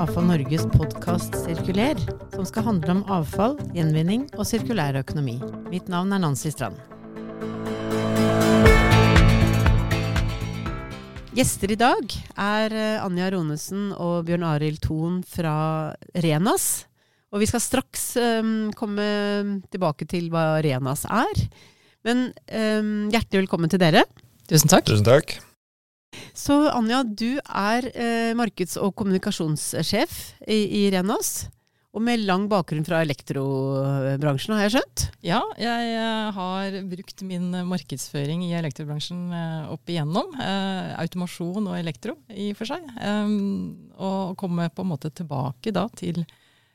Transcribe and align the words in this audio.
Avfall 0.00 0.24
Norges 0.30 0.62
podkast 0.72 1.34
Sirkuler, 1.42 1.98
som 2.32 2.46
skal 2.48 2.64
handle 2.64 2.94
om 2.94 3.00
avfall, 3.12 3.58
gjenvinning 3.76 4.22
og 4.38 4.46
sirkulær 4.48 4.96
økonomi. 4.96 5.34
Mitt 5.68 5.90
navn 5.92 6.14
er 6.16 6.22
Nancy 6.22 6.48
Strand. 6.54 6.78
Gjester 11.36 11.74
i 11.74 11.76
dag 11.82 12.16
er 12.32 12.72
eh, 12.72 13.04
Anja 13.04 13.28
Ronesen 13.34 13.90
og 13.92 14.24
Bjørn 14.30 14.48
Arild 14.54 14.80
Thon 14.86 15.20
fra 15.20 15.52
Renas. 16.16 16.70
Og 17.28 17.44
vi 17.44 17.50
skal 17.52 17.60
straks 17.60 18.08
um, 18.16 18.72
komme 18.72 19.04
tilbake 19.68 20.08
til 20.08 20.32
hva 20.32 20.62
Renas 20.64 21.04
er. 21.12 21.44
Men 22.08 22.30
um, 22.48 23.12
hjertelig 23.12 23.44
velkommen 23.44 23.68
til 23.68 23.84
dere. 23.84 24.08
Tusen 24.48 24.72
takk. 24.72 24.88
Tusen 24.88 25.04
takk. 25.12 25.36
Så 26.34 26.56
Anja, 26.72 27.02
du 27.04 27.38
er 27.38 27.86
eh, 27.94 28.34
markeds- 28.38 28.78
og 28.80 28.94
kommunikasjonssjef 28.98 30.20
i, 30.46 30.60
i 30.82 30.84
Renas. 30.94 31.48
Og 31.90 32.02
med 32.06 32.22
lang 32.22 32.44
bakgrunn 32.46 32.84
fra 32.86 33.00
elektrobransjen, 33.02 34.54
har 34.54 34.68
jeg 34.68 34.74
skjønt? 34.76 35.04
Ja, 35.26 35.40
jeg 35.58 35.88
eh, 35.98 36.28
har 36.36 36.76
brukt 36.86 37.24
min 37.26 37.48
markedsføring 37.66 38.44
i 38.46 38.52
elektrobransjen 38.60 39.24
eh, 39.34 39.72
opp 39.74 39.90
igjennom. 39.90 40.30
Eh, 40.38 40.92
automasjon 41.02 41.66
og 41.66 41.74
elektro 41.80 42.14
i 42.30 42.52
og 42.52 42.60
for 42.60 42.70
seg. 42.70 42.86
Um, 43.02 43.90
og 43.98 44.36
komme 44.38 44.68
på 44.70 44.86
en 44.86 44.92
måte 44.92 45.10
tilbake 45.10 45.74
da 45.74 45.88
til 45.98 46.22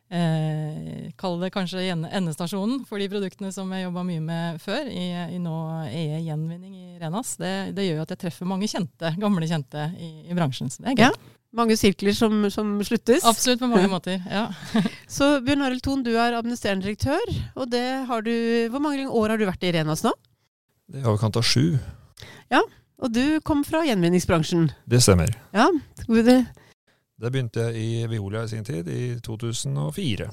eh, 0.10 1.12
Kall 1.20 1.40
det 1.42 1.52
kanskje 1.56 1.84
endestasjonen 1.94 2.84
for 2.90 3.02
de 3.02 3.08
produktene 3.12 3.52
som 3.56 3.72
jeg 3.74 3.86
jobba 3.86 4.04
mye 4.08 4.24
med 4.24 4.60
før, 4.64 4.90
i, 4.90 5.06
i 5.36 5.40
nå 5.42 5.56
EE 5.88 6.20
Gjenvinning 6.26 6.76
i 6.76 7.00
Renas. 7.02 7.36
Det, 7.42 7.54
det, 7.78 7.88
gjør 7.88 8.04
at 8.04 8.14
jeg 8.16 8.24
treffer 8.26 8.50
mange 8.50 8.70
kjente, 8.72 9.14
gamle 9.22 9.48
kjente 9.50 9.90
i, 9.98 10.12
i 10.30 10.38
bransjen. 10.38 10.72
Så 10.72 10.84
det 10.84 10.94
er 10.94 11.00
gøy. 11.00 11.08
Ja. 11.08 11.34
Mange 11.56 11.78
sirkler 11.80 12.12
som, 12.12 12.50
som 12.52 12.74
sluttes. 12.84 13.24
Absolutt, 13.24 13.62
på 13.64 13.70
mange 13.72 13.88
måter. 13.96 14.20
ja. 14.28 14.50
Så 15.18 15.38
Bjørn 15.46 15.64
Arild 15.64 15.86
Thon, 15.86 16.04
du 16.04 16.12
er 16.16 16.36
administrerende 16.36 16.84
direktør. 16.84 17.36
og 17.56 17.70
det 17.72 17.86
har 18.10 18.26
du, 18.26 18.34
Hvor 18.74 18.84
mange 18.84 19.08
år 19.08 19.30
har 19.30 19.40
du 19.40 19.46
vært 19.48 19.64
i 19.64 19.72
Renas 19.78 20.04
nå? 20.04 20.12
Det 20.92 21.00
er 21.02 21.08
overkant 21.10 21.40
av 21.40 21.46
sju. 21.48 21.78
Ja, 22.52 22.62
Og 23.02 23.12
du 23.12 23.40
kom 23.44 23.64
fra 23.68 23.82
gjenvinningsbransjen. 23.88 24.70
Det 24.88 25.02
stemmer. 25.04 25.32
Ja, 25.56 25.70
det, 26.08 26.38
Det 27.22 27.32
begynte 27.32 27.70
jeg 27.70 27.80
i 27.80 28.08
Veolia 28.12 28.44
i 28.44 28.52
sin 28.52 28.66
tid, 28.68 28.88
i 28.92 29.16
2004. 29.24 30.30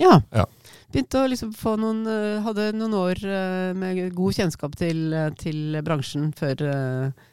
ja. 0.00 0.14
Ja. 0.32 0.46
Begynte 0.92 1.20
å 1.22 1.28
liksom 1.28 1.52
få 1.56 1.74
noen 1.80 2.02
eh, 2.08 2.40
Hadde 2.44 2.70
noen 2.76 2.94
år 2.96 3.20
eh, 3.24 3.72
med 3.76 4.00
god 4.16 4.34
kjennskap 4.36 4.74
til, 4.76 5.12
eh, 5.16 5.30
til 5.40 5.78
bransjen 5.84 6.30
før, 6.36 6.64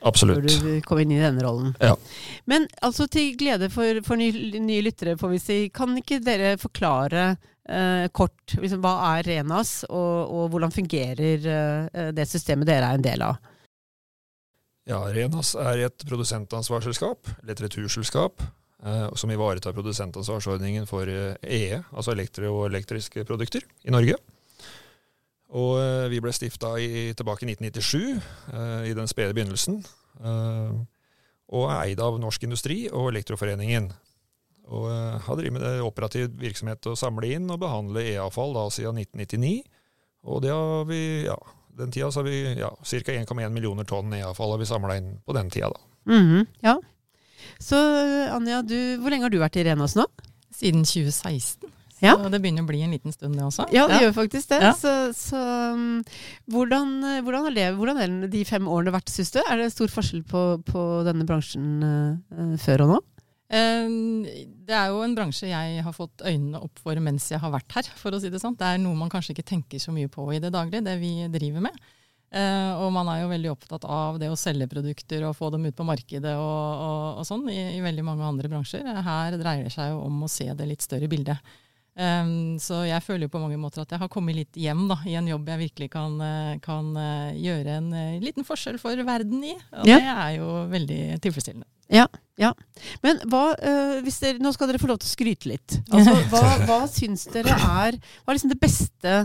før 0.04 0.44
du 0.46 0.82
kom 0.88 1.00
inn 1.04 1.12
i 1.16 1.20
denne 1.20 1.44
rollen. 1.44 1.74
Ja. 1.84 1.96
Men 2.48 2.68
altså 2.84 3.08
til 3.12 3.34
glede 3.40 3.68
for, 3.74 4.00
for 4.08 4.20
nye, 4.20 4.60
nye 4.64 4.84
lyttere, 4.86 5.18
får 5.20 5.34
vi 5.34 5.40
si, 5.44 5.58
kan 5.76 5.96
ikke 6.00 6.22
dere 6.24 6.54
forklare 6.60 7.26
eh, 7.68 8.06
kort 8.16 8.56
liksom, 8.60 8.84
hva 8.84 8.94
er 9.18 9.28
Renas, 9.28 9.82
og, 9.90 10.16
og 10.28 10.52
hvordan 10.54 10.76
fungerer 10.76 11.50
eh, 11.56 12.12
det 12.16 12.28
systemet 12.32 12.68
dere 12.70 12.92
er 12.92 13.00
en 13.00 13.08
del 13.08 13.26
av? 13.28 13.40
Ja, 14.90 15.04
Renas 15.14 15.52
er 15.60 15.86
et 15.90 16.08
produsentansvarsselskap, 16.08 17.28
eller 17.42 17.54
et 17.54 17.62
returselskap, 17.68 18.42
som 19.20 19.32
ivaretar 19.32 19.76
produsentansvarsordningen 19.76 20.86
for 20.88 21.10
eh, 21.12 21.36
EE, 21.44 21.82
altså 21.92 22.14
elektro 22.14 22.52
og 22.54 22.68
elektriske 22.70 23.26
produkter, 23.28 23.66
i 23.84 23.92
Norge. 23.92 24.16
Og 25.58 25.80
eh, 25.82 26.06
vi 26.12 26.22
ble 26.22 26.34
stifta 26.36 26.76
tilbake 27.18 27.46
i 27.46 27.56
1997, 27.56 28.22
eh, 28.54 28.84
i 28.92 28.94
den 28.98 29.10
spede 29.10 29.34
begynnelsen, 29.34 29.82
eh, 30.22 30.78
og 31.50 31.66
er 31.74 31.90
eid 31.90 32.04
av 32.06 32.20
Norsk 32.22 32.46
Industri 32.46 32.84
og 32.92 33.10
Elektroforeningen. 33.12 33.90
Og 34.70 34.86
eh, 34.94 35.16
har 35.26 35.40
drevet 35.40 35.56
med 35.56 35.66
det 35.66 35.86
operativ 35.86 36.30
virksomhet 36.38 36.92
å 36.92 36.98
samle 37.00 37.34
inn 37.34 37.50
og 37.50 37.62
behandle 37.64 38.06
E-avfall 38.12 38.54
da 38.58 38.68
siden 38.74 39.02
1999. 39.02 39.64
Og 40.30 40.44
det 40.46 40.54
har 40.54 40.86
vi, 40.86 41.02
ja, 41.26 41.40
den 41.80 41.92
tida 41.96 42.12
så 42.14 42.22
har 42.22 42.30
vi 42.30 42.44
ja, 42.60 42.70
ca. 42.70 43.18
1,1 43.18 43.56
millioner 43.56 43.88
tonn 43.90 44.14
E-avfall 44.20 44.54
har 44.54 44.62
vi 44.62 44.70
samla 44.70 45.00
inn 45.02 45.16
på 45.26 45.36
den 45.36 45.50
tida, 45.50 45.72
da. 45.74 45.86
Mhm, 46.14 46.46
ja. 46.62 46.78
Så 47.60 47.80
Anja, 48.36 48.62
du, 48.64 48.78
hvor 49.02 49.12
lenge 49.12 49.28
har 49.28 49.34
du 49.34 49.42
vært 49.42 49.60
i 49.60 49.66
Renås 49.68 49.98
nå? 50.00 50.08
Siden 50.56 50.86
2016. 50.88 51.70
Ja. 52.00 52.16
Så 52.16 52.30
det 52.32 52.40
begynner 52.40 52.64
å 52.64 52.70
bli 52.70 52.80
en 52.86 52.94
liten 52.96 53.12
stund, 53.12 53.36
det 53.36 53.44
også. 53.44 53.66
Ja, 53.76 53.84
det 53.92 54.00
gjør 54.06 54.14
faktisk 54.22 54.54
det. 54.54 54.62
Ja. 54.64 54.72
Så, 54.78 54.94
så 55.18 55.40
um, 55.76 56.00
hvordan, 56.52 56.94
hvordan 57.26 57.50
har 57.50 57.56
det, 57.58 57.68
hvordan 57.76 58.00
har 58.00 58.14
de 58.32 58.44
fem 58.48 58.70
årene 58.72 58.94
vært, 58.96 59.12
syns 59.12 59.34
du? 59.36 59.42
Er 59.44 59.60
det 59.60 59.72
stor 59.74 59.92
forskjell 59.92 60.24
på, 60.28 60.44
på 60.68 60.86
denne 61.08 61.28
bransjen 61.28 61.84
uh, 61.84 62.56
før 62.64 62.86
og 62.88 62.94
nå? 62.96 63.00
Det 63.50 64.76
er 64.78 64.92
jo 64.94 65.00
en 65.02 65.16
bransje 65.18 65.48
jeg 65.50 65.82
har 65.82 65.94
fått 65.96 66.22
øynene 66.22 66.60
opp 66.62 66.84
for 66.84 67.00
mens 67.02 67.32
jeg 67.32 67.42
har 67.42 67.50
vært 67.50 67.80
her, 67.80 67.88
for 67.98 68.14
å 68.14 68.20
si 68.22 68.30
det 68.30 68.42
sånn. 68.44 68.54
Det 68.60 68.68
er 68.68 68.82
noe 68.82 68.94
man 68.98 69.10
kanskje 69.10 69.34
ikke 69.34 69.48
tenker 69.56 69.82
så 69.82 69.94
mye 69.96 70.12
på 70.12 70.28
i 70.36 70.42
det 70.44 70.52
daglige, 70.54 70.86
det 70.86 70.94
vi 71.02 71.14
driver 71.34 71.66
med. 71.66 71.80
Eh, 72.30 72.74
og 72.78 72.92
man 72.94 73.08
er 73.10 73.24
jo 73.24 73.32
veldig 73.32 73.50
opptatt 73.56 73.86
av 73.90 74.20
det 74.22 74.28
å 74.30 74.38
selge 74.38 74.68
produkter 74.70 75.24
og 75.26 75.34
få 75.38 75.50
dem 75.50 75.66
ut 75.66 75.76
på 75.78 75.86
markedet 75.88 76.36
og, 76.38 76.84
og, 76.86 77.22
og 77.22 77.26
sånn 77.26 77.48
i, 77.50 77.58
i 77.78 77.82
veldig 77.82 78.06
mange 78.06 78.28
andre 78.28 78.52
bransjer. 78.52 78.86
Her 78.86 79.38
dreier 79.40 79.66
det 79.66 79.74
seg 79.74 79.96
jo 79.96 80.04
om 80.06 80.22
å 80.28 80.30
se 80.30 80.46
det 80.54 80.68
litt 80.70 80.86
større 80.86 81.10
bildet. 81.10 81.42
Um, 82.00 82.56
så 82.62 82.84
jeg 82.88 83.04
føler 83.04 83.26
jo 83.26 83.32
på 83.34 83.42
mange 83.42 83.58
måter 83.60 83.82
at 83.82 83.92
jeg 83.92 84.00
har 84.00 84.12
kommet 84.14 84.38
litt 84.38 84.56
hjem 84.62 84.86
da, 84.88 85.00
i 85.10 85.18
en 85.20 85.28
jobb 85.28 85.50
jeg 85.52 85.64
virkelig 85.66 85.90
kan, 85.92 86.14
eh, 86.24 86.54
kan 86.64 86.94
eh, 86.96 87.34
gjøre 87.42 87.74
en 87.82 87.90
liten 88.24 88.46
forskjell 88.48 88.78
for 88.80 88.96
verden 89.04 89.42
i. 89.44 89.58
Og 89.82 89.90
Ja. 89.90 89.98
det 89.98 90.14
er 90.14 90.32
jo 90.38 90.48
veldig 90.72 91.02
tilfredsstillende. 91.26 91.68
Ja, 91.90 92.06
ja. 92.40 92.54
Men 93.04 93.18
hva, 93.28 93.52
eh, 93.58 93.98
hvis 94.06 94.22
dere, 94.22 94.40
nå 94.40 94.52
skal 94.56 94.70
dere 94.70 94.80
få 94.80 94.88
lov 94.88 95.02
til 95.02 95.10
å 95.10 95.12
skryte 95.12 95.50
litt. 95.50 95.78
Altså, 95.92 96.14
hva, 96.32 96.44
hva 96.70 96.78
syns 96.88 97.26
dere 97.34 97.52
er 97.52 97.98
Hva 98.00 98.32
er 98.32 98.38
liksom 98.38 98.54
det 98.54 98.60
beste 98.62 99.16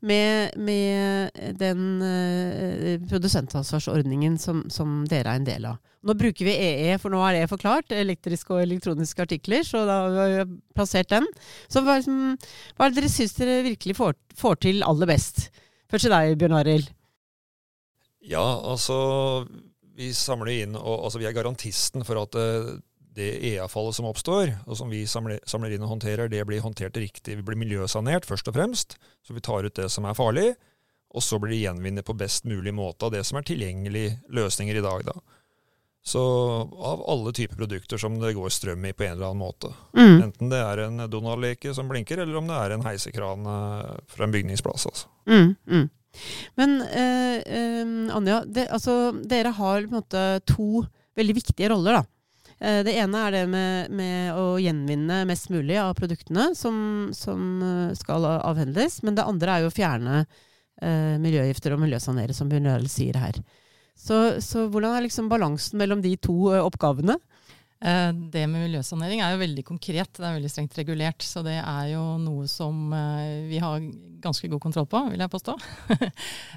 med, 0.00 0.54
med 0.56 1.40
den 1.60 1.82
uh, 2.00 2.94
produsentansvarsordningen 3.10 4.38
som, 4.40 4.62
som 4.72 5.02
dere 5.10 5.34
er 5.34 5.42
en 5.42 5.48
del 5.48 5.66
av? 5.68 5.80
Nå 6.02 6.16
bruker 6.18 6.48
vi 6.48 6.54
EE, 6.54 6.96
for 7.02 7.14
nå 7.14 7.20
er 7.26 7.36
det 7.36 7.50
forklart. 7.50 7.92
Elektriske 7.94 8.54
og 8.56 8.62
elektroniske 8.64 9.22
artikler. 9.22 9.66
Så 9.66 9.84
da 9.86 9.98
har 10.06 10.32
vi 10.32 10.46
plassert 10.74 11.12
den. 11.12 11.28
Så 11.70 11.84
hva, 11.84 11.98
liksom, 12.00 12.38
hva 12.78 12.88
er 12.88 12.94
det 12.94 13.02
dere 13.02 13.12
syns 13.12 13.36
dere 13.36 13.60
virkelig 13.68 13.98
får, 14.00 14.16
får 14.38 14.58
til 14.64 14.82
aller 14.86 15.12
best? 15.12 15.44
Først 15.92 16.08
til 16.08 16.14
deg, 16.14 16.38
Bjørn 16.40 16.56
Arild. 16.58 16.88
Ja, 18.32 18.42
altså 18.72 18.96
Vi 19.96 20.12
samler 20.16 20.52
inn, 20.62 20.76
og 20.78 21.06
altså, 21.06 21.20
vi 21.20 21.28
er 21.28 21.36
garantisten 21.36 22.04
for 22.06 22.22
at 22.22 22.36
eh, 22.38 22.72
det 23.12 23.28
EA-fallet 23.52 23.96
som 23.98 24.08
oppstår, 24.08 24.54
og 24.64 24.76
som 24.78 24.92
vi 24.92 25.02
samler, 25.08 25.42
samler 25.48 25.74
inn 25.74 25.84
og 25.84 25.92
håndterer, 25.96 26.30
det 26.32 26.44
blir 26.48 26.64
håndtert 26.64 26.96
riktig. 26.96 27.36
Vi 27.36 27.44
blir 27.44 27.60
miljøsanert, 27.60 28.26
først 28.28 28.48
og 28.48 28.56
fremst. 28.56 28.96
Så 29.26 29.36
vi 29.36 29.44
tar 29.44 29.68
ut 29.68 29.76
det 29.76 29.90
som 29.92 30.08
er 30.08 30.16
farlig. 30.16 30.54
Og 31.12 31.20
så 31.20 31.36
blir 31.36 31.52
det 31.52 31.60
gjenvunnet 31.60 32.08
på 32.08 32.16
best 32.16 32.48
mulig 32.48 32.72
måte 32.72 33.04
av 33.04 33.12
det 33.12 33.20
som 33.28 33.36
er 33.36 33.44
tilgjengelige 33.44 34.16
løsninger 34.32 34.80
i 34.80 34.84
dag. 34.84 35.04
da. 35.10 35.18
Så 36.02 36.22
av 36.72 37.04
alle 37.04 37.34
typer 37.36 37.60
produkter 37.60 38.00
som 38.00 38.16
det 38.20 38.32
går 38.34 38.48
strøm 38.50 38.84
i 38.88 38.94
på 38.96 39.04
en 39.04 39.12
eller 39.12 39.28
annen 39.28 39.44
måte. 39.44 39.74
Mm. 39.92 40.22
Enten 40.22 40.50
det 40.50 40.58
er 40.58 40.86
en 40.86 41.04
Donald-leke 41.12 41.74
som 41.76 41.92
blinker, 41.92 42.24
eller 42.24 42.40
om 42.40 42.48
det 42.48 42.56
er 42.58 42.74
en 42.74 42.86
heisekran 42.86 43.44
fra 44.08 44.24
en 44.24 44.32
bygningsplass. 44.32 44.88
altså. 44.88 45.12
Mm, 45.28 45.52
mm. 45.68 45.86
Men 46.60 46.80
eh, 46.86 47.38
eh, 47.42 47.92
Anja, 48.16 48.42
det, 48.44 48.68
altså, 48.72 49.12
dere 49.28 49.54
har 49.56 49.88
måte 49.92 50.42
to 50.48 50.84
veldig 51.18 51.36
viktige 51.40 51.70
roller. 51.72 52.00
da. 52.00 52.04
Eh, 52.62 52.80
det 52.86 52.94
ene 53.00 53.24
er 53.26 53.34
det 53.34 53.42
med, 53.50 53.90
med 53.90 54.38
å 54.38 54.54
gjenvinne 54.62 55.22
mest 55.28 55.50
mulig 55.50 55.80
av 55.82 55.96
produktene 55.98 56.52
som, 56.58 57.10
som 57.16 57.58
eh, 57.66 57.96
skal 57.98 58.26
avhendes. 58.38 59.00
Men 59.02 59.18
det 59.18 59.26
andre 59.26 59.56
er 59.56 59.64
jo 59.64 59.72
å 59.72 59.74
fjerne 59.74 60.22
eh, 60.22 61.18
miljøgifter 61.22 61.74
og 61.74 61.82
miljøsanere, 61.82 62.36
som 62.36 62.52
Bjørn 62.52 62.70
Jarl 62.70 62.88
sier 62.92 63.18
her. 63.18 63.42
Så, 63.98 64.38
så 64.42 64.68
hvordan 64.72 64.96
er 64.96 65.06
liksom 65.06 65.28
balansen 65.30 65.78
mellom 65.80 66.00
de 66.04 66.14
to 66.22 66.52
oppgavene? 66.62 67.18
Eh, 67.82 68.12
Det 68.12 68.46
med 68.46 68.68
miljøsanering 68.68 69.20
er 69.22 69.34
jo 69.34 69.42
veldig 69.42 69.64
konkret, 69.66 70.14
det 70.14 70.26
er 70.26 70.36
veldig 70.38 70.50
strengt 70.52 70.78
regulert. 70.78 71.22
Så 71.26 71.42
det 71.42 71.58
er 71.58 71.92
jo 71.92 72.02
noe 72.22 72.46
som 72.50 72.92
eh, 72.94 73.48
vi 73.50 73.58
har 73.62 73.82
ganske 74.22 74.46
god 74.46 74.62
kontroll 74.62 74.86
på, 74.86 75.00
vil 75.10 75.22
jeg 75.24 75.32
påstå. 75.32 75.56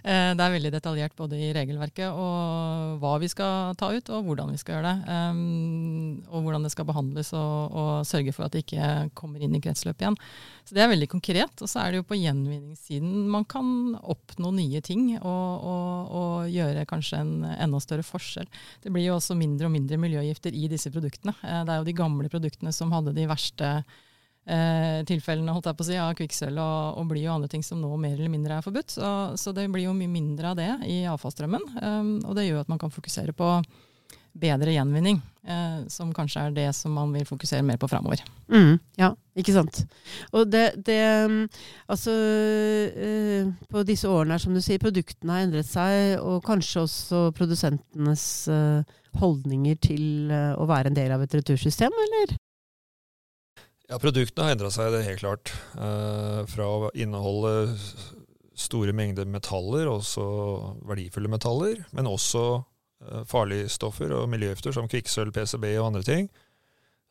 Eh, 0.06 0.36
Det 0.38 0.44
er 0.44 0.54
veldig 0.54 0.69
detaljert 0.69 1.16
både 1.18 1.38
i 1.42 1.48
regelverket 1.56 2.13
og 2.13 3.00
hva 3.01 3.16
vi 3.18 3.25
skal 3.31 3.74
ta 3.80 3.88
ut, 3.89 4.10
og 4.13 4.27
hvordan 4.27 4.51
vi 4.54 4.60
skal 4.62 4.75
gjøre 4.75 4.92
det. 4.92 5.16
Og 6.30 6.45
hvordan 6.45 6.68
det 6.68 6.69
skal 6.75 6.86
behandles, 6.86 7.31
og, 7.33 7.74
og 7.74 7.89
sørge 8.06 8.33
for 8.36 8.45
at 8.45 8.54
det 8.54 8.62
ikke 8.68 9.10
kommer 9.18 9.42
inn 9.42 9.56
i 9.57 9.62
kretsløpet 9.63 10.06
igjen. 10.06 10.19
Så 10.66 10.78
det 10.78 10.83
er 10.83 10.92
veldig 10.92 11.10
konkret. 11.10 11.57
Og 11.62 11.71
så 11.71 11.81
er 11.81 11.92
det 11.94 12.04
jo 12.04 12.07
på 12.10 12.19
gjenvinningssiden 12.19 13.25
man 13.33 13.48
kan 13.50 13.68
oppnå 13.98 14.51
nye 14.60 14.83
ting 14.86 15.16
og, 15.18 15.66
og, 15.74 16.13
og 16.21 16.54
gjøre 16.54 16.86
kanskje 16.89 17.24
en 17.24 17.33
enda 17.50 17.81
større 17.81 18.06
forskjell. 18.06 18.50
Det 18.86 18.94
blir 18.94 19.07
jo 19.10 19.18
også 19.18 19.38
mindre 19.38 19.66
og 19.69 19.74
mindre 19.74 19.98
miljøgifter 20.01 20.54
i 20.54 20.69
disse 20.69 20.94
produktene. 20.94 21.15
Eh, 21.24 21.62
Det 21.66 21.72
er 21.72 21.78
jo 21.80 21.88
de 21.88 21.94
gamle 21.94 22.30
produktene 22.30 22.74
som 22.76 22.92
hadde 22.92 23.14
de 23.16 23.28
verste 23.30 23.70
eh, 24.46 25.00
tilfellene 25.08 25.56
holdt 25.56 25.70
jeg 25.72 25.78
på 25.80 25.86
å 25.86 25.90
si, 25.90 25.98
av 26.02 26.14
kvikksølv 26.20 26.62
og, 26.62 27.00
og 27.02 27.10
bly 27.12 27.26
og 27.28 27.34
andre 27.38 27.52
ting 27.52 27.64
som 27.64 27.82
nå 27.82 27.90
mer 27.98 28.18
eller 28.18 28.34
mindre 28.34 28.60
er 28.60 28.66
forbudt. 28.66 28.98
Så, 28.98 29.12
så 29.42 29.56
det 29.56 29.68
blir 29.74 29.88
jo 29.88 29.98
mye 29.98 30.12
mindre 30.12 30.52
av 30.52 30.60
det 30.60 30.72
i 30.92 31.04
avfallsstrømmen. 31.10 31.68
Um, 31.82 32.14
og 32.26 32.36
det 32.38 32.48
gjør 32.50 32.66
at 32.66 32.72
man 32.72 32.82
kan 32.82 32.94
fokusere 32.94 33.36
på 33.38 33.50
bedre 34.36 34.74
gjenvinning, 34.76 35.22
eh, 35.48 35.86
som 35.92 36.12
kanskje 36.16 36.44
er 36.44 36.56
det 36.56 36.68
som 36.76 36.94
man 36.96 37.14
vil 37.16 37.26
fokusere 37.28 37.64
mer 37.66 37.80
på 37.82 37.90
framover. 37.90 38.22
Mm, 38.52 38.78
ja, 39.00 39.14
ikke 39.40 39.56
sant. 39.56 39.82
Og 40.36 40.50
det, 40.52 40.66
det 40.86 41.00
mm, 41.32 41.38
Altså 41.90 42.14
eh, 42.14 43.48
På 43.72 43.82
disse 43.88 44.10
årene 44.12 44.36
her, 44.36 44.44
som 44.44 44.54
du 44.54 44.62
sier, 44.64 44.82
produktene 44.82 45.38
har 45.38 45.48
endret 45.48 45.70
seg, 45.70 46.20
og 46.20 46.44
kanskje 46.46 46.84
også 46.84 47.22
produsentenes 47.38 48.26
eh, 48.52 48.98
holdninger 49.22 49.80
til 49.82 50.34
eh, 50.34 50.52
å 50.60 50.68
være 50.70 50.92
en 50.92 51.00
del 51.00 51.16
av 51.16 51.24
et 51.24 51.40
retursystem, 51.40 51.96
eller? 52.08 52.36
Ja, 53.86 54.00
Produktene 54.02 54.48
har 54.48 54.56
endra 54.56 54.72
seg, 54.74 54.92
det 54.92 55.04
er 55.04 55.12
helt 55.12 55.24
klart. 55.24 55.56
Eh, 55.78 56.40
fra 56.50 56.70
å 56.70 56.94
inneholde 56.98 57.76
store 58.56 58.96
mengder 58.96 59.28
metaller, 59.30 59.90
også 59.92 60.24
verdifulle 60.88 61.30
metaller, 61.31 61.84
men 61.96 62.08
også 62.10 62.64
farlige 63.30 63.69
stoffer 63.69 64.13
og 64.15 64.30
miljøgifter 64.31 64.74
som 64.75 64.88
kvikksølv, 64.89 65.33
PCB 65.36 65.65
og 65.75 65.89
andre 65.89 66.03
ting. 66.07 66.30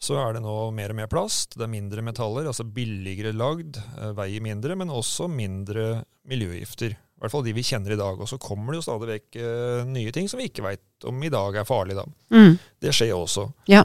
Så 0.04 0.18
er 0.20 0.36
det 0.36 0.42
nå 0.44 0.54
mer 0.74 0.92
og 0.92 0.98
mer 0.98 1.08
plast. 1.10 1.56
Det 1.56 1.64
er 1.64 1.72
mindre 1.72 2.04
metaller, 2.04 2.48
altså 2.50 2.66
billigere 2.66 3.32
lagd, 3.36 3.78
eh, 3.78 4.12
veier 4.16 4.44
mindre, 4.44 4.76
men 4.76 4.92
også 4.92 5.28
mindre 5.30 6.04
miljøgifter. 6.28 6.92
I 6.94 7.22
hvert 7.22 7.32
fall 7.32 7.44
de 7.46 7.54
vi 7.56 7.64
kjenner 7.64 7.94
i 7.94 8.00
dag. 8.00 8.20
Og 8.20 8.28
så 8.28 8.40
kommer 8.42 8.74
det 8.74 8.82
jo 8.82 8.86
stadig 8.88 9.10
vekk 9.14 9.38
eh, 9.40 9.84
nye 9.88 10.12
ting 10.12 10.28
som 10.28 10.42
vi 10.42 10.50
ikke 10.50 10.66
veit 10.66 11.08
om 11.08 11.22
i 11.24 11.32
dag 11.32 11.60
er 11.60 11.68
farlige, 11.68 12.02
da. 12.02 12.36
Mm. 12.36 12.58
Det 12.84 12.92
skjer 12.96 13.14
også. 13.16 13.48
Ja. 13.70 13.84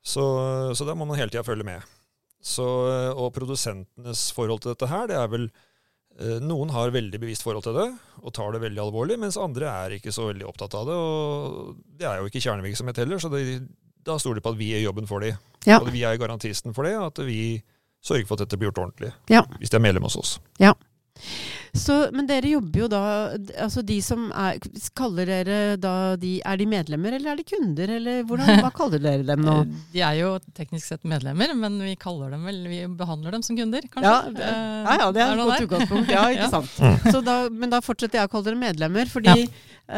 Så, 0.00 0.24
så 0.76 0.86
da 0.88 0.94
må 0.96 1.04
man 1.08 1.18
hele 1.20 1.32
tida 1.32 1.44
følge 1.44 1.66
med. 1.66 1.84
Så, 2.40 2.64
og 3.12 3.34
produsentenes 3.36 4.30
forhold 4.32 4.62
til 4.64 4.72
dette 4.72 4.88
her, 4.88 5.10
det 5.10 5.18
er 5.18 5.28
vel 5.28 5.50
eh, 5.50 5.66
Noen 6.44 6.72
har 6.74 6.90
veldig 6.92 7.16
bevisst 7.22 7.44
forhold 7.46 7.64
til 7.64 7.76
det 7.78 7.86
og 8.20 8.32
tar 8.36 8.52
det 8.52 8.60
veldig 8.60 8.82
alvorlig, 8.82 9.16
mens 9.22 9.38
andre 9.40 9.70
er 9.70 9.94
ikke 9.96 10.12
så 10.12 10.26
veldig 10.26 10.44
opptatt 10.48 10.74
av 10.76 10.88
det. 10.90 10.96
Og 11.00 11.70
det 11.96 12.08
er 12.08 12.20
jo 12.20 12.28
ikke 12.28 12.42
kjernevirksomhet 12.44 13.00
heller, 13.00 13.22
så 13.22 13.30
det, 13.32 13.44
da 14.04 14.18
stoler 14.20 14.40
de 14.40 14.44
på 14.44 14.52
at 14.52 14.58
vi 14.58 14.72
gjør 14.74 14.84
jobben 14.90 15.08
for 15.08 15.24
dem. 15.24 15.38
Ja. 15.64 15.78
Og 15.80 15.88
vi 15.94 16.04
er 16.04 16.20
garantisten 16.20 16.76
for 16.76 16.84
det, 16.88 16.92
at 17.00 17.22
vi 17.24 17.40
sørger 18.04 18.28
for 18.28 18.36
at 18.36 18.44
dette 18.44 18.58
blir 18.60 18.70
gjort 18.70 18.82
ordentlig. 18.84 19.14
Ja. 19.32 19.44
Hvis 19.60 19.72
de 19.72 19.78
er 19.80 19.84
medlem 19.86 20.04
hos 20.08 20.18
oss. 20.20 20.34
Så, 21.76 21.96
men 22.14 22.26
dere 22.26 22.50
jobber 22.50 22.80
jo 22.82 22.86
da 22.90 23.00
Altså 23.62 23.82
de 23.86 24.00
som 24.02 24.24
er 24.34 24.56
Kaller 24.98 25.28
dere 25.30 25.58
da 25.78 26.16
de 26.18 26.32
Er 26.42 26.58
de 26.58 26.66
medlemmer, 26.66 27.14
eller 27.14 27.30
er 27.32 27.38
de 27.38 27.46
kunder, 27.46 27.92
eller 27.98 28.24
hvordan, 28.26 28.62
hva 28.64 28.72
kaller 28.74 29.02
dere 29.04 29.26
dem 29.28 29.44
nå? 29.46 29.54
De 29.94 30.02
er 30.02 30.16
jo 30.18 30.32
teknisk 30.56 30.88
sett 30.88 31.06
medlemmer, 31.08 31.52
men 31.58 31.78
vi 31.84 31.94
kaller 32.00 32.34
dem 32.34 32.44
vel, 32.48 32.58
vi 32.70 32.80
behandler 32.98 33.34
dem 33.36 33.44
som 33.46 33.58
kunder, 33.58 33.86
kanskje. 33.92 34.10
Ja, 34.10 34.34
det, 34.34 34.48
ja, 34.50 34.96
ja, 35.02 35.08
det 35.14 35.22
er 35.22 35.32
et 35.32 35.42
godt 35.44 35.64
utgangspunkt. 35.66 36.12
Ja, 36.12 36.24
ikke 36.34 36.50
sant. 36.56 37.10
Så 37.10 37.22
da, 37.24 37.36
men 37.52 37.72
da 37.72 37.80
fortsetter 37.84 38.20
jeg 38.20 38.30
å 38.30 38.32
kalle 38.32 38.50
dere 38.50 38.60
medlemmer, 38.60 39.10
fordi 39.10 39.34
ja. 39.36 39.48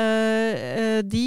eh, 0.03 1.01
de 1.05 1.27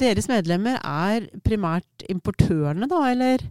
deres 0.00 0.28
medlemmer 0.30 0.78
er 0.86 1.26
primært 1.46 2.04
importørene, 2.12 2.88
da, 2.90 3.00
eller? 3.10 3.44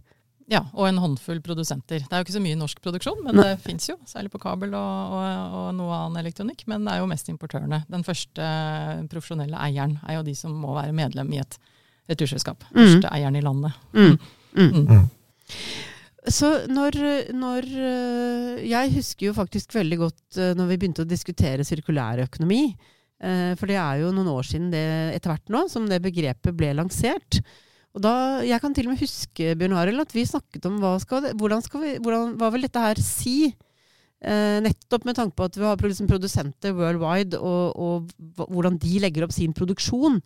Ja, 0.50 0.64
og 0.74 0.88
en 0.88 0.98
håndfull 0.98 1.38
produsenter. 1.46 2.02
Det 2.02 2.10
er 2.10 2.22
jo 2.22 2.26
ikke 2.26 2.34
så 2.34 2.42
mye 2.42 2.58
norsk 2.58 2.80
produksjon, 2.82 3.20
men 3.22 3.36
Nei. 3.38 3.44
det 3.46 3.60
fins 3.62 3.86
jo. 3.86 3.94
Særlig 4.08 4.32
på 4.32 4.40
kabel 4.42 4.72
og, 4.74 5.12
og, 5.14 5.58
og 5.60 5.68
noe 5.78 5.94
annen 5.94 6.18
elektronikk. 6.24 6.64
Men 6.70 6.88
det 6.88 6.96
er 6.96 7.04
jo 7.04 7.10
mest 7.10 7.30
importørene. 7.30 7.84
Den 7.92 8.02
første 8.06 8.48
profesjonelle 9.12 9.60
eieren 9.62 10.00
er 10.02 10.18
jo 10.18 10.24
de 10.26 10.34
som 10.34 10.56
må 10.58 10.74
være 10.74 10.96
medlem 10.96 11.30
i 11.36 11.42
et 11.44 11.60
returselskap. 12.10 12.66
Mm. 12.72 12.80
Første 12.82 13.14
eieren 13.14 13.38
i 13.38 13.44
landet. 13.46 13.78
Mm. 13.94 14.18
Mm. 14.58 14.90
Mm. 14.90 15.06
Så 16.30 16.50
når, 16.68 16.96
når 17.32 17.66
øh, 17.70 18.56
Jeg 18.68 18.90
husker 18.92 19.28
jo 19.28 19.36
faktisk 19.36 19.72
veldig 19.74 19.98
godt 20.02 20.38
øh, 20.42 20.52
når 20.58 20.66
vi 20.72 20.80
begynte 20.82 21.06
å 21.06 21.08
diskutere 21.08 21.64
sirkulær 21.66 22.24
økonomi. 22.26 22.74
Eh, 23.22 23.54
For 23.54 23.70
det 23.70 23.78
er 23.80 24.02
jo 24.02 24.12
noen 24.16 24.28
år 24.34 24.50
siden 24.50 24.70
det 24.74 24.84
etter 25.14 25.32
hvert 25.32 25.52
nå 25.54 25.64
som 25.70 25.86
det 25.88 26.02
begrepet 26.04 26.56
ble 26.56 26.74
lansert. 26.76 27.40
Og 27.96 28.04
da, 28.04 28.12
Jeg 28.46 28.60
kan 28.62 28.74
til 28.74 28.86
og 28.86 28.94
med 28.94 29.02
huske 29.02 29.56
Bjørn 29.58 29.74
Harald, 29.74 30.04
at 30.04 30.14
vi 30.14 30.26
snakket 30.28 30.66
om 30.68 30.78
hva, 30.82 30.94
skal 31.02 31.24
det, 31.24 31.34
hvordan 31.38 31.64
skal 31.64 31.82
vi, 31.82 31.96
hvordan, 31.98 32.36
hva 32.38 32.52
vil 32.54 32.66
dette 32.66 32.84
her 32.84 33.00
si? 33.02 33.50
Eh, 34.20 34.58
nettopp 34.60 35.06
med 35.08 35.16
tanke 35.16 35.32
på 35.32 35.46
at 35.48 35.56
vi 35.56 35.64
har 35.64 35.80
liksom 35.80 36.08
produsenter 36.10 36.74
worldwide, 36.76 37.38
og, 37.40 37.72
og 37.80 38.46
hvordan 38.52 38.76
de 38.82 39.00
legger 39.00 39.24
opp 39.24 39.32
sin 39.32 39.54
produksjon. 39.56 40.20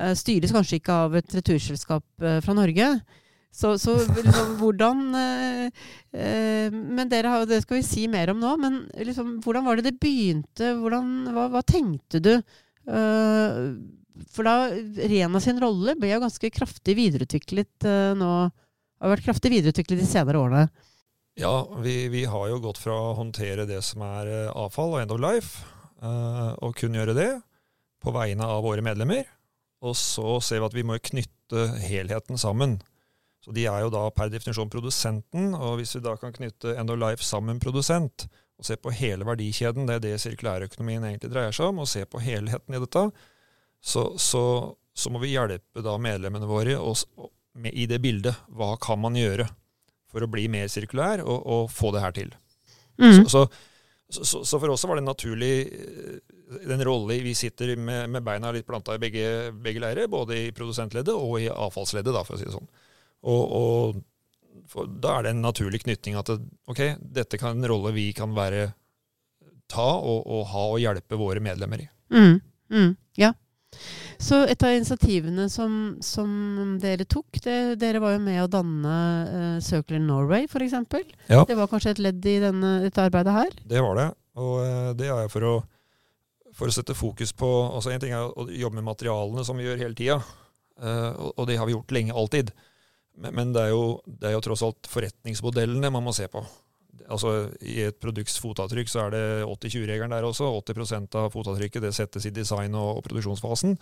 Eh, 0.00 0.14
styres 0.16 0.54
kanskje 0.56 0.80
ikke 0.80 0.98
av 1.04 1.16
et 1.20 1.36
returselskap 1.36 2.24
eh, 2.24 2.40
fra 2.44 2.56
Norge. 2.56 2.88
Så, 3.56 3.74
så 3.80 3.94
liksom, 4.00 4.56
hvordan 4.60 5.04
eh, 5.16 5.84
eh, 6.12 6.72
Men 6.72 7.08
dere 7.12 7.32
har, 7.32 7.46
det 7.48 7.62
skal 7.64 7.78
vi 7.78 7.86
si 7.86 8.06
mer 8.08 8.32
om 8.32 8.40
nå. 8.40 8.56
Men 8.60 8.82
liksom, 8.96 9.36
hvordan 9.44 9.68
var 9.68 9.78
det 9.78 9.90
det 9.90 10.00
begynte? 10.00 10.72
Hvordan, 10.80 11.12
hva, 11.36 11.46
hva 11.52 11.62
tenkte 11.64 12.24
du? 12.24 12.34
Eh, 12.88 13.60
for 14.32 14.46
da 14.46 14.70
Rena 15.10 15.40
sin 15.42 15.60
rolle 15.60 15.96
ble 15.98 16.12
jo 16.12 16.22
ganske 16.22 16.50
kraftig 16.54 16.96
videreutviklet 16.98 17.86
uh, 17.88 18.12
nå. 18.18 18.32
Har 18.96 19.12
vært 19.12 19.26
kraftig 19.26 19.52
videreutviklet 19.52 20.00
de 20.00 20.08
senere 20.08 20.40
årene. 20.40 20.68
Ja, 21.36 21.52
vi, 21.84 22.06
vi 22.08 22.24
har 22.24 22.46
jo 22.48 22.62
gått 22.64 22.78
fra 22.80 22.94
å 22.96 23.16
håndtere 23.18 23.66
det 23.68 23.82
som 23.84 24.00
er 24.06 24.30
eh, 24.32 24.52
avfall 24.56 24.94
og 24.94 25.02
end 25.02 25.12
of 25.12 25.20
life, 25.20 25.66
uh, 26.00 26.56
og 26.64 26.78
kun 26.80 26.96
gjøre 26.96 27.12
det 27.12 27.28
på 28.00 28.14
vegne 28.14 28.48
av 28.48 28.62
våre 28.64 28.84
medlemmer. 28.84 29.26
Og 29.84 29.92
så 30.00 30.38
ser 30.40 30.62
vi 30.62 30.70
at 30.70 30.76
vi 30.78 30.86
må 30.88 30.96
knytte 30.96 31.66
helheten 31.84 32.40
sammen. 32.40 32.78
Så 33.44 33.52
de 33.52 33.66
er 33.68 33.84
jo 33.84 33.92
da 33.92 34.06
per 34.16 34.32
definisjon 34.32 34.72
produsenten, 34.72 35.52
og 35.54 35.76
hvis 35.78 35.92
vi 35.98 36.04
da 36.08 36.16
kan 36.18 36.32
knytte 36.34 36.72
end 36.80 36.90
of 36.90 36.98
life 36.98 37.22
sammen 37.22 37.60
produsent, 37.62 38.24
og 38.56 38.64
se 38.64 38.78
på 38.80 38.94
hele 38.96 39.28
verdikjeden, 39.28 39.84
det 39.86 39.98
er 39.98 40.04
det 40.06 40.16
sirkulærøkonomien 40.24 41.04
egentlig 41.04 41.30
dreier 41.34 41.52
seg 41.52 41.68
om, 41.68 41.84
og 41.84 41.90
se 41.90 42.02
på 42.08 42.22
helheten 42.24 42.74
i 42.74 42.80
dette, 42.80 43.04
så, 43.82 44.08
så, 44.18 44.42
så 44.94 45.12
må 45.12 45.20
vi 45.22 45.34
hjelpe 45.34 45.84
da 45.84 45.96
medlemmene 46.00 46.48
våre 46.48 46.78
og, 46.80 46.96
med, 47.58 47.74
i 47.74 47.86
det 47.90 48.00
bildet. 48.04 48.46
Hva 48.48 48.74
kan 48.82 49.00
man 49.02 49.18
gjøre 49.18 49.48
for 50.10 50.24
å 50.24 50.30
bli 50.30 50.46
mer 50.52 50.70
sirkulær 50.72 51.24
og, 51.24 51.38
og 51.44 51.70
få 51.72 51.92
det 51.94 52.02
her 52.04 52.16
til? 52.16 52.34
Mm. 53.02 53.26
Så, 53.28 53.46
så, 54.08 54.58
for 54.58 54.70
oss 54.70 54.84
var 54.86 54.96
det 54.96 55.04
naturlig 55.04 55.54
eh, 55.66 56.18
den 56.68 56.84
rolle 56.86 57.18
vi 57.24 57.34
sitter 57.34 57.74
med, 57.76 58.10
med 58.10 58.24
beina 58.24 58.52
litt 58.54 58.66
planta 58.66 58.94
i 58.94 59.02
begge, 59.02 59.52
begge 59.52 59.82
leirer, 59.82 60.10
både 60.10 60.38
i 60.46 60.52
produsentleddet 60.54 61.14
og 61.14 61.40
i 61.42 61.48
avfallsleddet, 61.50 62.14
da, 62.14 62.22
for 62.24 62.36
å 62.36 62.40
si 62.40 62.46
det 62.46 62.54
sånn. 62.54 62.68
Og, 63.26 63.56
og 63.58 64.90
da 65.02 65.16
er 65.16 65.26
det 65.26 65.34
en 65.34 65.42
naturlig 65.44 65.82
knytning 65.84 66.18
at 66.18 66.30
det, 66.30 66.38
ok, 66.70 66.82
dette 67.18 67.40
kan 67.40 67.58
en 67.58 67.68
rolle 67.68 67.92
vi 67.96 68.08
kan 68.16 68.34
være 68.36 68.70
ta 69.70 69.88
og, 69.98 70.22
og 70.22 70.46
ha 70.52 70.64
og 70.70 70.80
hjelpe 70.82 71.18
våre 71.18 71.42
medlemmer 71.42 71.82
i. 71.82 71.88
Mm, 72.14 72.38
mm, 72.70 72.92
ja. 73.18 73.32
Så 74.22 74.38
et 74.48 74.62
av 74.64 74.74
initiativene 74.74 75.46
som, 75.52 75.96
som 76.04 76.76
dere 76.80 77.04
tok, 77.08 77.38
det, 77.44 77.76
dere 77.80 78.00
var 78.02 78.16
jo 78.16 78.22
med 78.24 78.42
å 78.42 78.50
danne 78.50 78.96
uh, 79.60 79.94
in 79.96 80.06
Norway, 80.08 80.46
f.eks. 80.48 80.76
Ja. 81.28 81.44
Det 81.44 81.56
var 81.58 81.70
kanskje 81.70 81.96
et 81.96 82.02
ledd 82.08 82.26
i 82.26 82.38
denne, 82.42 82.78
dette 82.86 83.04
arbeidet 83.04 83.34
her? 83.36 83.56
Det 83.68 83.82
var 83.84 84.00
det. 84.00 84.08
Og 84.40 84.54
uh, 84.62 84.92
det 84.96 85.10
er 85.12 85.32
for 85.32 85.48
å, 85.48 85.54
for 86.56 86.72
å 86.72 86.76
sette 86.76 86.96
fokus 86.96 87.34
på 87.36 87.48
altså 87.68 87.92
En 87.92 88.02
ting 88.02 88.14
er 88.16 88.24
å 88.24 88.48
jobbe 88.48 88.80
med 88.80 88.88
materialene, 88.88 89.44
som 89.44 89.60
vi 89.60 89.68
gjør 89.68 89.82
hele 89.84 89.98
tida. 89.98 90.20
Uh, 90.80 91.12
og, 91.12 91.30
og 91.36 91.50
det 91.50 91.60
har 91.60 91.68
vi 91.68 91.76
gjort 91.76 91.96
lenge, 91.96 92.16
alltid. 92.16 92.54
Men, 93.16 93.36
men 93.36 93.52
det, 93.56 93.68
er 93.68 93.74
jo, 93.74 93.98
det 94.06 94.30
er 94.30 94.36
jo 94.36 94.44
tross 94.44 94.64
alt 94.64 94.88
forretningsmodellene 94.92 95.92
man 95.92 96.04
må 96.04 96.16
se 96.16 96.28
på. 96.32 96.44
Altså 97.06 97.50
I 97.60 97.80
et 97.88 97.98
produkts 98.02 98.38
fotavtrykk 98.42 98.90
så 98.90 99.06
er 99.06 99.14
det 99.14 99.24
80-20-regelen 99.46 100.14
der 100.14 100.26
også. 100.26 100.48
80% 100.62 101.18
av 101.20 101.30
fotavtrykket 101.34 101.84
det 101.84 101.94
settes 101.96 102.28
i 102.28 102.34
design- 102.34 102.76
og, 102.78 103.02
produksjonsfasen. 103.06 103.76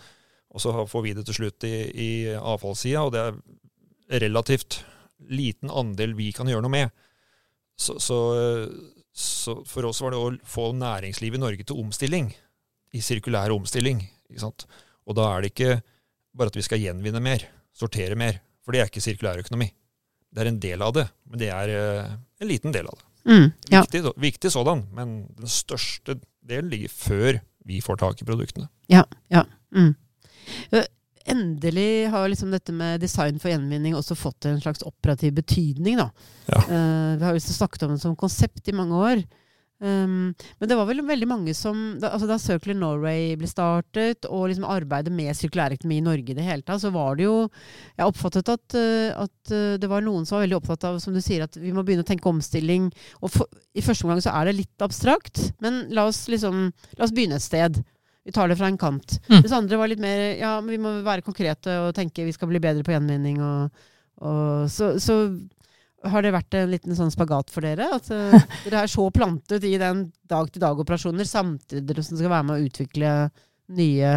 Og 0.55 0.63
så 0.63 0.73
får 0.87 1.03
vi 1.03 1.13
det 1.17 1.25
til 1.27 1.39
slutt 1.39 1.65
i, 1.67 1.75
i 1.91 2.09
avfallssida, 2.35 3.03
og 3.03 3.15
det 3.15 3.23
er 3.25 4.21
relativt 4.23 4.83
liten 5.31 5.71
andel 5.73 6.13
vi 6.15 6.29
kan 6.35 6.47
gjøre 6.47 6.63
noe 6.65 6.73
med. 6.75 7.05
Så, 7.75 7.97
så, 7.99 8.19
så 9.11 9.57
for 9.67 9.89
oss 9.89 9.99
var 10.03 10.13
det 10.13 10.21
å 10.21 10.31
få 10.47 10.69
næringslivet 10.77 11.39
i 11.39 11.43
Norge 11.43 11.67
til 11.67 11.81
omstilling. 11.81 12.29
I 12.95 13.01
sirkulær 13.03 13.51
omstilling. 13.51 14.05
Og 15.05 15.17
da 15.17 15.27
er 15.33 15.43
det 15.43 15.51
ikke 15.51 15.81
bare 16.35 16.51
at 16.51 16.59
vi 16.59 16.63
skal 16.65 16.83
gjenvinne 16.83 17.19
mer, 17.23 17.43
sortere 17.75 18.15
mer. 18.19 18.39
For 18.63 18.73
det 18.73 18.81
er 18.81 18.89
ikke 18.89 19.03
sirkulær 19.03 19.41
økonomi. 19.43 19.67
Det 20.35 20.43
er 20.43 20.51
en 20.51 20.61
del 20.61 20.83
av 20.83 20.95
det, 20.97 21.05
men 21.31 21.41
det 21.41 21.51
er 21.55 21.71
eh, 21.71 22.15
en 22.43 22.49
liten 22.49 22.75
del 22.75 22.89
av 22.91 22.97
det. 22.99 23.05
Mm, 23.25 23.45
ja. 23.71 23.81
Viktig, 23.81 24.01
viktig 24.21 24.51
sådan, 24.53 24.83
men 24.93 25.13
den 25.39 25.49
største 25.49 26.19
delen 26.45 26.69
ligger 26.73 26.91
før 26.93 27.39
vi 27.65 27.79
får 27.81 28.01
tak 28.03 28.19
i 28.21 28.27
produktene. 28.27 28.67
Mm. 29.73 29.95
Eh, 30.75 30.85
Endelig 31.25 32.05
har 32.13 32.27
liksom 32.29 32.51
dette 32.53 32.73
med 32.75 33.01
design 33.01 33.39
for 33.41 33.49
gjenvinning 33.49 33.95
også 33.97 34.13
fått 34.13 34.45
en 34.45 34.59
slags 34.61 34.83
operativ 34.85 35.33
betydning. 35.39 35.97
Ja. 35.97 36.59
Uh, 36.69 37.17
vi 37.17 37.25
har 37.25 37.33
jo 37.33 37.41
snakket 37.41 37.87
om 37.87 37.95
det 37.95 38.03
som 38.03 38.13
konsept 38.19 38.69
i 38.69 38.75
mange 38.77 38.93
år. 38.93 39.23
Um, 39.83 40.31
men 40.59 40.69
det 40.71 40.75
var 40.79 40.87
vel 40.87 41.01
veldig 41.03 41.27
mange 41.27 41.51
som 41.51 41.75
Da, 41.99 42.13
altså 42.15 42.29
da 42.29 42.37
Circular 42.39 42.77
Norway 42.79 43.33
ble 43.35 43.47
startet, 43.51 44.23
og 44.29 44.45
liksom 44.47 44.63
arbeidet 44.71 45.11
med 45.11 45.35
sirkulærøkonomi 45.35 45.97
i 45.99 46.05
Norge 46.05 46.31
i 46.31 46.37
det 46.37 46.45
hele 46.47 46.63
tatt, 46.63 46.79
så 46.79 46.93
var 46.95 47.17
det 47.19 47.25
jo 47.25 47.33
Jeg 47.97 48.05
oppfattet 48.07 48.53
at, 48.53 48.77
eh, 48.79 49.11
at 49.11 49.51
eh, 49.51 49.75
det 49.81 49.89
var 49.91 50.05
noen 50.05 50.23
som 50.23 50.37
var 50.37 50.45
veldig 50.45 50.61
opptatt 50.61 50.87
av 50.87 51.01
som 51.03 51.15
du 51.15 51.19
sier, 51.19 51.43
at 51.43 51.59
vi 51.59 51.73
må 51.75 51.83
begynne 51.83 52.05
å 52.05 52.07
tenke 52.07 52.31
omstilling. 52.31 52.87
Og 53.19 53.33
for, 53.35 53.51
I 53.75 53.83
første 53.83 54.07
omgang 54.07 54.23
så 54.23 54.31
er 54.37 54.47
det 54.47 54.55
litt 54.61 54.85
abstrakt, 54.85 55.43
men 55.59 55.83
la 55.91 56.07
oss 56.07 56.23
liksom 56.31 56.69
La 56.95 57.03
oss 57.03 57.13
begynne 57.15 57.35
et 57.35 57.43
sted. 57.43 57.81
Vi 58.25 58.33
tar 58.33 58.47
det 58.47 58.55
fra 58.57 58.69
en 58.71 58.79
kant. 58.79 59.19
Mm. 59.27 59.41
Mens 59.41 59.53
andre 59.53 59.81
var 59.81 59.91
litt 59.91 60.01
mer 60.01 60.23
Ja, 60.39 60.55
men 60.61 60.71
vi 60.71 60.79
må 60.81 60.95
være 61.05 61.25
konkrete 61.25 61.75
og 61.83 61.91
tenke 61.97 62.25
vi 62.25 62.33
skal 62.33 62.49
bli 62.49 62.63
bedre 62.63 62.85
på 62.85 62.95
gjenvinning. 62.95 63.43
Og, 63.43 63.83
og 64.23 64.71
så, 64.71 64.95
så 65.03 65.19
har 66.11 66.25
det 66.25 66.33
vært 66.35 66.57
en 66.57 66.71
liten 66.71 66.97
sånn 66.97 67.13
spagat 67.13 67.51
for 67.53 67.65
dere? 67.65 67.89
At 67.97 68.09
eh, 68.13 68.47
dere 68.65 68.85
er 68.85 68.91
så 68.91 69.07
plantet 69.13 69.65
i 69.67 69.75
den 69.81 70.07
dag-til-dag-operasjoner 70.29 71.27
samtidig 71.29 72.03
som 72.05 72.19
skal 72.19 72.31
være 72.31 72.47
med 72.49 72.57
å 72.57 72.69
utvikle 72.69 73.13
nye 73.75 74.11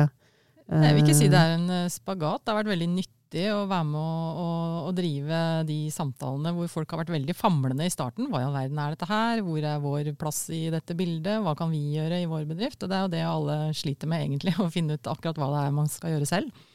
Jeg 0.68 0.96
vil 0.96 1.04
ikke 1.04 1.16
si 1.16 1.30
det 1.30 1.38
eh, 1.38 1.46
er 1.46 1.56
en 1.56 1.70
eh, 1.84 1.92
spagat. 1.92 2.44
Det 2.44 2.52
har 2.52 2.60
vært 2.60 2.74
veldig 2.74 2.90
nyttig 2.92 3.44
å 3.52 3.66
være 3.68 3.88
med 3.90 4.00
å, 4.00 4.44
å, 4.44 4.48
å 4.88 4.94
drive 4.96 5.42
de 5.68 5.78
samtalene 5.92 6.54
hvor 6.56 6.70
folk 6.72 6.92
har 6.92 7.02
vært 7.02 7.12
veldig 7.16 7.36
famlende 7.36 7.84
i 7.88 7.92
starten. 7.92 8.30
Hva 8.32 8.42
i 8.42 8.48
all 8.48 8.56
verden 8.56 8.80
er 8.80 8.96
dette 8.96 9.10
her? 9.10 9.44
Hvor 9.44 9.68
er 9.72 9.84
vår 9.84 10.14
plass 10.20 10.46
i 10.54 10.66
dette 10.72 10.96
bildet? 10.96 11.42
Hva 11.44 11.56
kan 11.58 11.72
vi 11.72 11.82
gjøre 11.96 12.22
i 12.22 12.30
vår 12.30 12.48
bedrift? 12.48 12.80
Og 12.82 12.90
det 12.90 12.98
er 12.98 13.06
jo 13.06 13.14
det 13.16 13.24
alle 13.28 13.60
sliter 13.76 14.10
med, 14.10 14.24
egentlig. 14.26 14.56
Å 14.64 14.72
finne 14.72 14.96
ut 14.96 15.12
akkurat 15.12 15.40
hva 15.40 15.52
det 15.54 15.62
er 15.66 15.78
man 15.80 15.92
skal 15.92 16.16
gjøre 16.16 16.28
selv. 16.30 16.66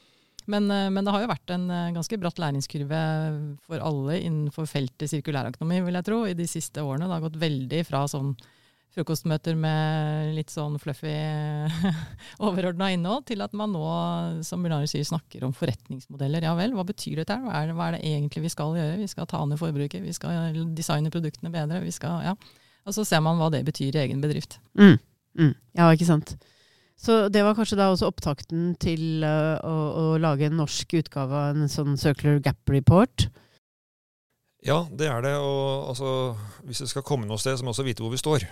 Men, 0.45 0.71
eh, 0.71 0.89
men 0.89 1.05
det 1.05 1.13
har 1.13 1.23
jo 1.23 1.31
vært 1.31 1.53
en 1.55 1.69
eh, 1.71 1.91
ganske 1.95 2.19
bratt 2.19 2.41
læringskurve 2.41 3.03
for 3.67 3.83
alle 3.83 4.19
innenfor 4.19 4.67
feltet 4.69 5.11
sirkulærøkonomi, 5.11 5.79
vil 5.85 5.99
jeg 5.99 6.07
tro, 6.09 6.19
i 6.27 6.35
de 6.37 6.47
siste 6.49 6.83
årene. 6.83 7.07
Det 7.07 7.17
har 7.17 7.25
gått 7.27 7.39
veldig 7.43 7.81
fra 7.87 8.03
sånn 8.11 8.33
frokostmøter 8.93 9.55
med 9.57 10.35
litt 10.35 10.51
sånn 10.53 10.75
fluffy 10.81 11.13
overordna 12.45 12.91
innhold, 12.93 13.25
til 13.31 13.41
at 13.41 13.55
man 13.57 13.73
nå, 13.73 13.85
som 14.45 14.61
Bjørnar 14.61 14.85
sier, 14.89 15.05
snakker 15.07 15.47
om 15.47 15.55
forretningsmodeller. 15.57 16.45
Ja 16.45 16.53
vel, 16.59 16.75
hva 16.77 16.85
betyr 16.85 17.23
dette? 17.23 17.39
Hva 17.41 17.55
er, 17.57 17.71
det, 17.71 17.77
hva 17.79 17.89
er 17.89 17.97
det 17.97 18.03
egentlig 18.11 18.45
vi 18.45 18.53
skal 18.53 18.77
gjøre? 18.77 18.99
Vi 19.01 19.09
skal 19.09 19.29
ta 19.31 19.41
ned 19.49 19.61
forbruket, 19.61 20.03
vi 20.05 20.13
skal 20.13 20.61
designe 20.77 21.13
produktene 21.13 21.53
bedre. 21.53 21.81
vi 21.81 21.95
skal, 21.95 22.21
ja. 22.27 22.35
Og 22.83 22.93
så 22.93 23.05
ser 23.07 23.23
man 23.25 23.39
hva 23.39 23.49
det 23.53 23.63
betyr 23.65 23.95
i 23.95 24.03
egen 24.03 24.21
bedrift. 24.21 24.59
Mm, 24.77 24.99
mm, 25.39 25.53
ja, 25.79 25.89
ikke 25.89 26.09
sant. 26.09 26.35
Så 27.03 27.27
det 27.27 27.41
var 27.43 27.55
kanskje 27.57 27.75
da 27.75 27.89
også 27.91 28.07
opptakten 28.07 28.73
til 28.79 29.25
uh, 29.27 29.59
å, 29.59 29.75
å, 29.75 30.03
lage 30.23 30.47
en 30.47 30.55
norsk 30.55 30.95
utgave 31.01 31.35
av 31.35 31.57
en 31.57 31.71
sånn 31.71 31.97
Circular 31.99 32.39
Gap 32.45 32.71
Report. 32.71 33.25
Ja, 34.63 34.85
det 34.87 35.09
er 35.11 35.25
det. 35.25 35.33
Og 35.43 35.89
altså, 35.91 36.13
hvis 36.63 36.79
det 36.85 36.87
skal 36.93 37.03
komme 37.03 37.27
noe 37.27 37.41
sted, 37.41 37.59
så 37.59 37.67
må 37.67 37.73
vi 37.73 37.75
også 37.75 37.87
vite 37.89 38.05
hvor 38.05 38.13
vi 38.13 38.21
står. 38.21 38.47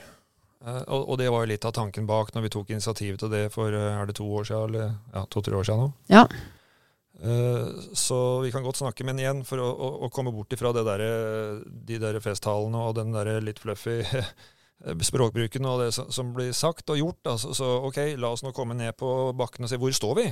Uh, 0.67 0.81
og, 0.81 0.99
og, 0.99 1.13
det 1.21 1.31
var 1.31 1.45
jo 1.45 1.51
litt 1.53 1.67
av 1.67 1.77
tanken 1.79 2.09
bak 2.09 2.35
når 2.35 2.49
vi 2.49 2.53
tok 2.57 2.75
initiativet 2.75 3.23
til 3.23 3.31
det 3.31 3.45
for 3.55 3.71
uh, 3.71 4.01
er 4.01 4.11
det 4.11 4.19
to 4.19 4.27
år 4.27 4.49
siden, 4.49 4.67
eller 4.67 4.91
ja, 5.15 5.23
to-tre 5.31 5.55
år 5.55 5.69
siden 5.69 5.87
nå. 5.87 5.93
Ja. 6.11 6.25
så 7.93 8.17
vi 8.41 8.49
kan 8.49 8.63
godt 8.65 8.79
snakke, 8.79 9.05
men 9.05 9.19
igjen, 9.21 9.43
for 9.45 9.61
å, 9.61 9.67
å, 9.69 9.89
å 10.07 10.07
komme 10.09 10.31
bort 10.33 10.53
ifra 10.55 10.71
det 10.73 10.81
der, 10.87 11.03
de 11.61 11.99
der 12.01 12.17
festtalene 12.23 12.79
og 12.81 12.95
den 12.97 13.13
der 13.13 13.35
litt 13.45 13.61
fluffy 13.61 13.99
språkbruken 14.81 15.67
og 15.69 15.83
det 15.83 15.91
som 15.93 16.31
blir 16.35 16.53
sagt 16.57 16.89
og 16.89 16.99
gjort. 16.99 17.21
Altså, 17.33 17.53
så 17.57 17.67
ok, 17.87 17.99
la 18.17 18.31
oss 18.33 18.43
nå 18.45 18.53
komme 18.55 18.77
ned 18.77 18.95
på 18.99 19.31
bakken 19.37 19.67
og 19.67 19.71
se 19.71 19.79
hvor 19.81 19.93
står 19.95 20.15
vi. 20.17 20.27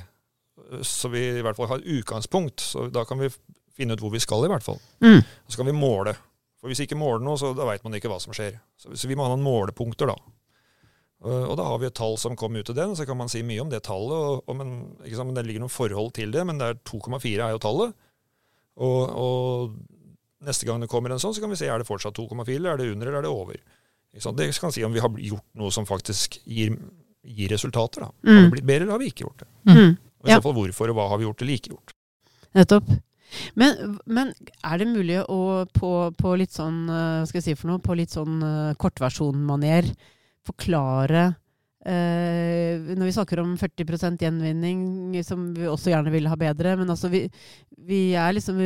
Så 0.86 1.12
vi 1.14 1.22
i 1.38 1.44
hvert 1.46 1.58
fall 1.60 1.70
har 1.72 1.86
utgangspunkt. 1.86 2.64
Så 2.64 2.88
da 2.94 3.06
kan 3.08 3.22
vi 3.22 3.30
finne 3.78 3.96
ut 3.96 4.04
hvor 4.04 4.14
vi 4.14 4.22
skal, 4.24 4.44
i 4.46 4.52
hvert 4.52 4.66
fall. 4.66 4.82
Mm. 5.06 5.22
Så 5.48 5.62
kan 5.62 5.70
vi 5.70 5.76
måle. 5.78 6.16
For 6.60 6.68
hvis 6.68 6.82
vi 6.82 6.90
ikke 6.90 7.00
måler 7.00 7.24
noe, 7.24 7.40
så 7.40 7.54
da 7.56 7.68
veit 7.70 7.86
man 7.86 7.96
ikke 7.96 8.12
hva 8.12 8.20
som 8.20 8.36
skjer. 8.36 8.58
Så, 8.80 8.92
så, 8.92 9.08
vi 9.08 9.16
må 9.16 9.24
ha 9.24 9.32
noen 9.32 9.46
målepunkter, 9.46 10.12
da. 10.12 10.18
Og 11.20 11.56
da 11.60 11.66
har 11.68 11.80
vi 11.82 11.88
et 11.90 11.96
tall 11.96 12.16
som 12.20 12.36
kom 12.40 12.56
ut 12.56 12.70
av 12.72 12.78
den, 12.78 12.96
så 12.96 13.04
kan 13.08 13.18
man 13.20 13.32
si 13.32 13.42
mye 13.44 13.64
om 13.64 13.72
det 13.72 13.82
tallet. 13.88 14.16
Og, 14.16 14.44
og, 14.44 14.56
men, 14.60 14.76
men, 15.04 15.34
Det 15.36 15.46
ligger 15.48 15.64
noen 15.64 15.72
forhold 15.72 16.14
til 16.16 16.32
det, 16.36 16.46
men 16.48 16.60
2,4 16.60 17.32
er 17.44 17.56
jo 17.56 17.64
tallet. 17.64 17.96
Og, 18.80 19.00
og 19.20 20.46
neste 20.48 20.68
gang 20.68 20.80
det 20.84 20.92
kommer 20.92 21.12
en 21.12 21.20
sånn, 21.20 21.36
så 21.36 21.44
kan 21.44 21.52
vi 21.52 21.60
se 21.60 21.68
er 21.68 21.82
det 21.82 21.88
fortsatt 21.88 22.16
2,4, 22.16 22.56
eller 22.56 22.74
er 22.74 22.82
det 22.82 22.92
under, 22.94 23.12
eller 23.12 23.20
er 23.22 23.28
det 23.28 23.34
over. 23.36 23.60
Det 24.14 24.50
kan 24.60 24.74
si 24.74 24.84
om 24.84 24.94
vi 24.94 25.04
har 25.04 25.20
gjort 25.22 25.46
noe 25.60 25.72
som 25.72 25.86
faktisk 25.88 26.40
gir, 26.46 26.74
gir 27.24 27.52
resultater. 27.54 28.08
Da. 28.08 28.14
Mm. 28.24 28.36
Har 28.36 28.44
det 28.44 28.56
blitt 28.56 28.70
bedre, 28.70 28.86
eller 28.88 28.96
har 28.98 29.04
vi 29.04 29.12
ikke 29.12 29.28
gjort 29.28 29.44
det? 29.44 29.50
Mm. 29.70 29.92
Og 30.20 30.28
I 30.28 30.34
ja. 30.34 30.40
så 30.40 30.46
fall 30.48 30.58
hvorfor, 30.58 30.92
og 30.92 30.98
hva 30.98 31.06
har 31.12 31.22
vi 31.22 31.28
gjort 31.28 31.44
eller 31.46 31.60
ikke 31.60 31.74
gjort. 31.76 31.94
Nettopp. 32.58 32.90
Men, 33.54 34.00
men, 34.10 34.32
er 34.66 34.82
det 34.82 34.88
mulig 34.90 35.20
å 35.30 35.42
på, 35.70 35.92
på 36.18 36.32
litt 36.42 36.56
sånn 36.56 36.88
hva 36.90 37.28
skal 37.30 37.38
jeg 37.38 37.52
si 37.52 37.60
for 37.60 37.70
noe, 37.70 37.84
på 37.84 37.94
litt 37.94 38.16
sånn 38.16 38.40
uh, 38.42 38.72
kortversjonmaner 38.82 39.86
forklare 40.50 41.28
Når 41.90 43.08
vi 43.08 43.14
snakker 43.16 43.42
om 43.42 43.56
40% 43.58 44.22
gjenvinning, 44.22 44.82
som 45.26 45.48
vi 45.56 45.66
også 45.70 45.90
gjerne 45.90 46.14
vil 46.14 46.28
ha 46.30 46.36
bedre 46.38 46.76
Men 46.78 46.92
altså 46.94 47.10
vi, 47.10 47.24
vi 47.88 48.02
er 48.14 48.36
liksom 48.36 48.60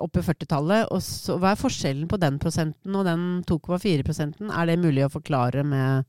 oppe 0.00 0.22
i 0.22 0.26
40-tallet. 0.26 0.88
og 0.88 1.40
Hva 1.42 1.52
er 1.52 1.60
forskjellen 1.60 2.08
på 2.08 2.20
den 2.22 2.38
prosenten 2.40 2.96
og 2.96 3.04
den 3.08 3.26
2,4 3.50 4.06
prosenten? 4.06 4.48
Er 4.54 4.70
det 4.70 4.80
mulig 4.80 5.04
å 5.04 5.12
forklare 5.12 5.66
med 5.66 6.08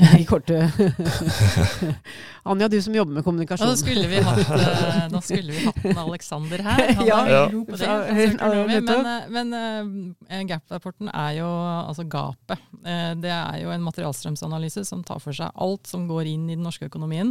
i 0.20 0.24
korte 0.24 0.58
Anja, 2.42 2.68
du 2.68 2.76
som 2.82 2.94
jobber 2.94 3.14
med 3.14 3.24
kommunikasjon. 3.24 3.68
Nå 3.70 3.76
skulle 3.78 4.08
vi 4.10 4.18
hatt, 4.26 4.40
uh, 4.50 5.18
skulle 5.22 5.54
vi 5.54 5.60
hatt 5.62 5.84
en 5.86 6.00
Alexander 6.02 6.64
her. 6.66 6.80
Han 6.98 7.06
ja, 7.10 7.18
er 7.20 7.30
veldig 7.30 7.54
god 7.54 7.68
på 7.68 7.78
det. 7.78 7.86
Ja, 7.86 9.28
men, 9.30 9.52
men 9.52 10.16
uh, 10.26 10.40
Gap-rapporten 10.50 11.12
er 11.12 11.36
jo 11.38 11.46
altså 11.46 12.02
gapet. 12.10 12.64
Det 13.22 13.30
er 13.30 13.60
jo 13.62 13.70
en 13.70 13.86
materialstrømsanalyse 13.86 14.82
som 14.88 15.04
tar 15.06 15.22
for 15.22 15.38
seg 15.38 15.54
alt 15.54 15.86
som 15.86 16.08
går 16.10 16.32
inn 16.32 16.48
i 16.50 16.56
den 16.56 16.66
norske 16.66 16.90
økonomien. 16.90 17.30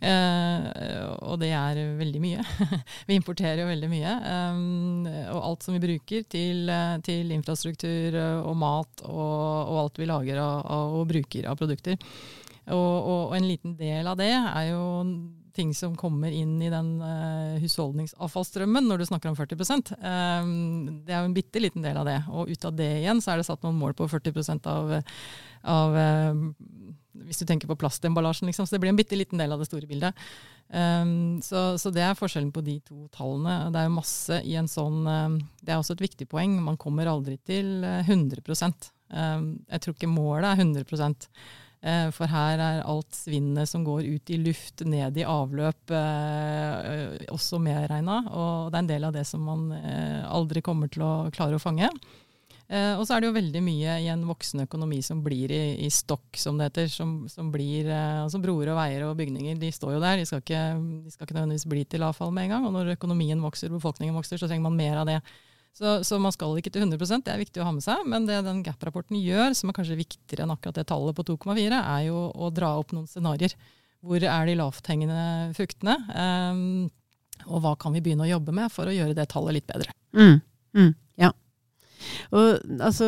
Uh, 0.00 1.10
og 1.28 1.40
det 1.42 1.50
er 1.52 1.80
veldig 1.98 2.20
mye. 2.22 2.44
vi 3.08 3.18
importerer 3.18 3.62
jo 3.64 3.70
veldig 3.70 3.90
mye. 3.92 4.14
Um, 4.24 5.08
og 5.36 5.40
alt 5.40 5.66
som 5.66 5.76
vi 5.76 5.82
bruker 5.82 6.24
til, 6.30 6.70
til 7.06 7.34
infrastruktur 7.36 8.16
og 8.20 8.54
mat 8.58 9.04
og, 9.08 9.34
og, 9.66 9.74
alt 9.84 10.00
vi 10.00 10.08
lager 10.08 10.40
av, 10.40 10.96
og 11.00 11.10
bruker 11.10 11.50
av 11.50 11.60
produkter. 11.60 12.00
Og, 12.70 12.76
og, 12.76 13.20
og, 13.30 13.36
en 13.36 13.48
liten 13.48 13.76
del 13.78 14.08
av 14.08 14.18
det 14.20 14.32
er 14.32 14.70
jo 14.70 14.82
ting 15.54 15.72
som 15.74 15.96
kommer 15.98 16.32
inn 16.32 16.60
i 16.62 16.70
den 16.72 16.90
uh, 17.02 17.58
husholdningsavfallsstrømmen 17.60 18.86
når 18.86 19.02
du 19.02 19.06
snakker 19.08 19.32
om 19.32 19.36
40 19.38 19.56
um, 19.98 21.02
Det 21.04 21.14
er 21.14 21.20
jo 21.20 21.28
en 21.28 21.36
bitte 21.36 21.62
liten 21.62 21.84
del 21.84 21.98
av 22.00 22.08
det. 22.08 22.18
Og 22.30 22.50
ut 22.50 22.66
av 22.68 22.76
det 22.78 22.90
igjen 23.02 23.20
så 23.22 23.34
er 23.34 23.40
det 23.40 23.48
satt 23.48 23.64
noen 23.66 23.78
mål 23.80 23.96
på 23.98 24.08
40% 24.10 24.70
av, 24.70 24.94
av 25.76 25.98
uh, 25.98 26.44
hvis 27.12 27.40
du 27.40 27.46
tenker 27.46 27.70
på 27.70 27.76
plastemballasjen, 27.80 28.48
liksom. 28.50 28.66
Så 28.66 28.76
det 28.76 28.82
blir 28.82 28.92
en 28.92 28.98
bitte 28.98 29.18
liten 29.18 29.40
del 29.40 29.52
av 29.52 29.60
det 29.60 29.68
store 29.68 29.88
bildet. 29.90 30.16
Um, 30.70 31.40
så, 31.42 31.74
så, 31.82 31.90
det 31.90 32.04
er 32.06 32.18
forskjellen 32.18 32.52
på 32.54 32.62
de 32.62 32.76
to 32.86 33.08
tallene. 33.14 33.72
Det 33.74 33.82
er 33.82 33.94
masse 33.94 34.36
i 34.46 34.54
en 34.58 34.70
sånn 34.70 35.00
um, 35.02 35.40
Det 35.58 35.72
er 35.72 35.80
også 35.80 35.96
et 35.96 36.04
viktig 36.06 36.28
poeng. 36.30 36.60
Man 36.62 36.78
kommer 36.80 37.10
aldri 37.10 37.40
til 37.42 37.82
100 37.82 38.38
um, 38.46 39.48
Jeg 39.66 39.82
tror 39.82 39.96
ikke 39.96 40.12
målet 40.12 40.52
er 40.52 40.62
100 40.62 40.86
uh, 41.10 42.08
For 42.14 42.30
her 42.30 42.62
er 42.62 42.86
alt 42.86 43.18
svinnet 43.18 43.66
som 43.66 43.82
går 43.86 44.06
ut 44.06 44.30
i 44.30 44.38
luft, 44.38 44.86
ned 44.86 45.18
i 45.18 45.26
avløp, 45.26 45.90
uh, 45.90 47.18
også 47.34 47.58
medregna. 47.58 48.22
Og 48.30 48.70
det 48.70 48.78
er 48.78 48.84
en 48.84 48.94
del 48.94 49.10
av 49.10 49.18
det 49.18 49.26
som 49.26 49.42
man 49.42 49.72
aldri 49.74 50.62
kommer 50.62 50.92
til 50.92 51.02
å 51.02 51.14
klare 51.34 51.58
å 51.58 51.62
fange. 51.62 51.90
Eh, 52.70 52.92
og 52.94 53.02
så 53.02 53.16
er 53.16 53.22
det 53.22 53.30
jo 53.30 53.34
veldig 53.34 53.60
mye 53.66 53.96
i 54.04 54.08
en 54.12 54.20
voksen 54.28 54.62
økonomi 54.62 55.00
som 55.02 55.24
blir 55.24 55.50
i, 55.50 55.62
i 55.82 55.88
stokk, 55.90 56.38
som 56.38 56.58
det 56.58 56.68
heter. 56.68 56.90
Som, 56.92 57.14
som 57.32 57.50
blir, 57.50 57.88
eh, 57.90 58.22
altså 58.22 58.38
Broer 58.42 58.70
og 58.70 58.78
veier 58.78 59.08
og 59.08 59.16
bygninger 59.18 59.58
de 59.58 59.72
står 59.74 59.96
jo 59.96 60.02
der. 60.04 60.20
De 60.20 60.26
skal, 60.28 60.44
ikke, 60.44 60.64
de 61.06 61.14
skal 61.14 61.26
ikke 61.26 61.38
nødvendigvis 61.38 61.66
bli 61.72 61.84
til 61.90 62.06
avfall 62.06 62.30
med 62.36 62.46
en 62.46 62.54
gang. 62.54 62.68
Og 62.68 62.76
når 62.76 62.94
økonomien 62.94 63.42
vokser, 63.42 63.72
befolkningen 63.74 64.14
vokser, 64.14 64.38
så 64.38 64.46
trenger 64.46 64.68
man 64.68 64.78
mer 64.78 65.02
av 65.02 65.10
det. 65.10 65.18
Så, 65.76 66.00
så, 66.06 66.18
man 66.22 66.34
skal 66.34 66.56
ikke 66.58 66.72
til 66.74 66.82
100 66.82 67.22
det 67.24 67.32
er 67.32 67.42
viktig 67.42 67.62
å 67.62 67.66
ha 67.66 67.74
med 67.74 67.84
seg. 67.84 68.06
Men 68.06 68.26
det 68.28 68.38
den 68.46 68.62
Gap-rapporten 68.66 69.18
gjør, 69.18 69.54
som 69.58 69.70
er 69.70 69.78
kanskje 69.80 69.98
viktigere 69.98 70.46
enn 70.46 70.54
akkurat 70.54 70.78
det 70.78 70.86
tallet 70.90 71.18
på 71.18 71.26
2,4, 71.26 71.74
er 71.74 72.06
jo 72.06 72.24
å 72.30 72.50
dra 72.54 72.76
opp 72.78 72.94
noen 72.94 73.10
scenarioer. 73.10 73.54
Hvor 74.00 74.22
er 74.22 74.46
de 74.48 74.56
lavthengende 74.56 75.22
fruktene? 75.58 75.98
Um, 76.14 76.88
og 77.50 77.62
hva 77.64 77.74
kan 77.80 77.92
vi 77.92 78.02
begynne 78.04 78.24
å 78.24 78.30
jobbe 78.30 78.54
med 78.56 78.72
for 78.72 78.88
å 78.88 78.94
gjøre 78.94 79.16
det 79.16 79.26
tallet 79.32 79.58
litt 79.58 79.68
bedre? 79.68 79.92
Mm, 80.16 80.40
mm. 80.76 80.90
Og, 82.30 82.60
altså, 82.80 83.06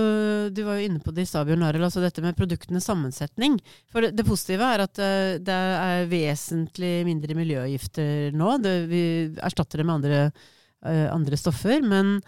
du 0.55 0.63
var 0.67 0.79
jo 0.79 0.89
inne 0.89 1.03
på 1.03 1.15
det 1.15 1.27
i 1.27 1.31
stad, 1.31 1.47
Bjørn 1.49 1.65
Arild, 1.67 1.87
altså 1.87 2.03
dette 2.03 2.25
med 2.25 2.39
produktenes 2.39 2.87
sammensetning. 2.89 3.59
For 3.93 4.09
det, 4.11 4.27
positive 4.27 4.69
er 4.69 4.85
at 4.87 5.03
uh, 5.03 5.35
det 5.43 5.59
er 5.89 6.07
vesentlig 6.11 6.95
mindre 7.09 7.37
miljøgifter 7.39 8.33
nå. 8.37 8.57
Det, 8.63 8.77
vi 8.91 9.03
erstatter 9.43 9.83
det 9.83 9.89
med 9.89 10.01
andre, 10.01 10.23
uh, 10.87 11.09
andre 11.15 11.39
stoffer. 11.41 11.83
Men, 11.87 12.19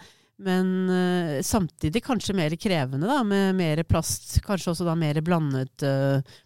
men 0.41 0.73
uh, 0.89 1.37
samtidig 1.45 2.03
kanskje 2.05 2.37
mer 2.37 2.57
krevende, 2.59 3.07
da, 3.11 3.21
med 3.27 3.55
mer 3.59 3.83
plast. 3.87 4.37
Kanskje 4.45 4.73
også 4.73 4.87
da 4.87 4.97
mer 4.99 5.21
blandet 5.25 5.85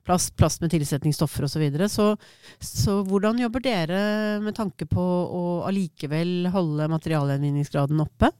plast, 0.08 0.36
plast 0.40 0.66
med 0.66 0.74
tilsetningsstoffer 0.76 1.48
osv. 1.48 1.58
Så, 1.58 1.64
videre. 1.64 1.90
så 1.90 2.12
Så 2.60 3.00
hvordan 3.08 3.40
jobber 3.42 3.64
dere 3.66 4.04
med 4.44 4.58
tanke 4.58 4.90
på 4.90 5.10
å 5.40 5.44
allikevel 5.70 6.50
holde 6.54 6.92
materialgjenvinningsgraden 6.98 8.08
oppe? 8.08 8.34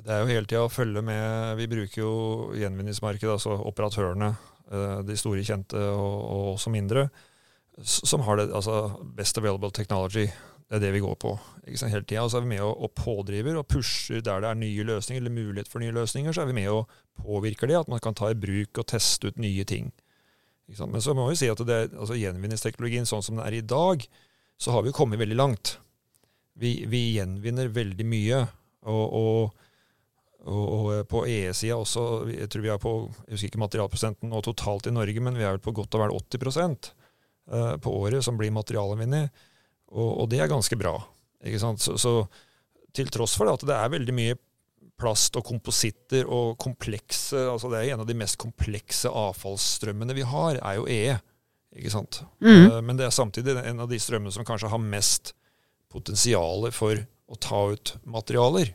Det 0.00 0.12
er 0.12 0.22
jo 0.22 0.30
hele 0.30 0.48
tida 0.48 0.62
å 0.64 0.72
følge 0.72 1.02
med. 1.04 1.56
Vi 1.60 1.68
bruker 1.70 2.00
jo 2.00 2.12
gjenvinningsmarkedet, 2.56 3.34
altså 3.34 3.56
operatørene, 3.68 4.30
eh, 4.70 5.00
de 5.06 5.16
store 5.18 5.44
kjente 5.44 5.76
og, 5.76 6.16
og 6.20 6.46
også 6.54 6.72
mindre, 6.72 7.08
som 7.84 8.24
har 8.26 8.40
det, 8.40 8.50
altså 8.56 9.02
best 9.16 9.38
available 9.40 9.70
technology. 9.76 10.26
Det 10.70 10.78
er 10.78 10.84
det 10.84 10.92
vi 10.94 11.02
går 11.02 11.16
på 11.18 11.32
ikke 11.66 11.80
sant, 11.80 11.92
hele 11.92 12.06
tida. 12.06 12.22
Er 12.22 12.44
vi 12.44 12.52
med 12.52 12.62
og, 12.62 12.76
og, 12.86 12.92
pådriver 12.94 13.56
og 13.58 13.66
pusher 13.68 14.22
der 14.22 14.42
det 14.42 14.50
er 14.50 14.60
nye 14.60 14.84
løsninger, 14.86 15.20
eller 15.22 15.34
mulighet 15.34 15.70
for 15.70 15.82
nye 15.82 15.94
løsninger. 15.94 16.32
Så 16.32 16.44
er 16.44 16.50
vi 16.50 16.58
med 16.60 16.70
og 16.70 16.90
påvirker 17.20 17.70
det, 17.70 17.80
at 17.80 17.90
man 17.90 18.02
kan 18.02 18.14
ta 18.16 18.30
i 18.30 18.38
bruk 18.38 18.78
og 18.78 18.86
teste 18.92 19.30
ut 19.30 19.40
nye 19.42 19.66
ting. 19.66 19.90
Men 20.78 21.02
så 21.02 21.14
må 21.18 21.26
vi 21.26 21.38
si 21.40 21.48
at 21.50 21.58
det, 21.66 21.80
altså 21.98 22.14
gjenvinningsteknologien 22.14 23.08
sånn 23.08 23.24
som 23.26 23.40
den 23.40 23.46
er 23.46 23.56
i 23.58 23.64
dag, 23.66 24.04
så 24.60 24.76
har 24.76 24.84
vi 24.86 24.94
kommet 24.94 25.18
veldig 25.18 25.38
langt. 25.38 25.78
Vi, 26.60 26.84
vi 26.86 27.16
gjenvinner 27.16 27.72
veldig 27.74 28.06
mye. 28.06 28.44
Og, 28.86 29.04
og, 29.10 29.66
og, 30.48 30.66
og 30.72 31.08
på 31.10 31.24
EE-sida 31.28 31.76
også, 31.76 32.02
jeg 32.32 32.48
tror 32.48 32.64
vi 32.64 32.72
er 32.72 32.80
på 32.80 32.92
jeg 33.26 33.34
husker 33.34 33.50
ikke 33.50 33.60
materialprosenten 33.60 34.30
nå 34.32 34.40
totalt 34.44 34.88
i 34.88 34.94
Norge, 34.94 35.20
men 35.20 35.36
vi 35.36 35.44
er 35.44 35.56
vel 35.56 35.64
på 35.64 35.74
godt 35.76 35.96
og 35.98 36.04
vel 36.06 36.14
80 36.16 36.92
eh, 37.50 37.74
på 37.82 37.96
året 38.00 38.24
som 38.24 38.38
blir 38.40 38.54
materialgjenvunnet. 38.56 39.42
Og, 39.90 40.08
og, 40.08 40.28
det 40.32 40.40
er 40.40 40.50
ganske 40.50 40.78
bra. 40.80 40.94
Ikke 41.44 41.60
sant? 41.60 41.82
Så, 41.84 41.96
så 42.00 42.14
til 42.96 43.10
tross 43.12 43.36
for 43.36 43.46
det, 43.46 43.58
at 43.58 43.66
det 43.68 43.76
er 43.76 43.92
veldig 43.98 44.16
mye 44.16 44.38
plast 45.00 45.36
og 45.40 45.46
kompositter 45.48 46.28
og 46.28 46.58
komplekse 46.60 47.38
altså 47.48 47.70
Det 47.72 47.78
er 47.78 47.94
en 47.94 48.02
av 48.02 48.08
de 48.08 48.16
mest 48.18 48.36
komplekse 48.40 49.08
avfallsstrømmene 49.08 50.16
vi 50.16 50.26
har, 50.28 50.60
er 50.60 50.80
jo 50.80 50.88
EE. 50.90 51.16
Ikke 51.76 51.92
sant? 51.92 52.22
Mm. 52.42 52.66
Uh, 52.66 52.80
men 52.84 52.98
det 52.98 53.06
er 53.06 53.14
samtidig 53.14 53.54
en 53.60 53.84
av 53.84 53.88
de 53.90 54.00
strømmene 54.02 54.34
som 54.34 54.46
kanskje 54.46 54.72
har 54.72 54.82
mest 54.82 55.34
potensial 55.90 56.68
for 56.74 56.98
å 57.30 57.38
ta 57.38 57.62
ut 57.74 57.94
materialer. 58.08 58.72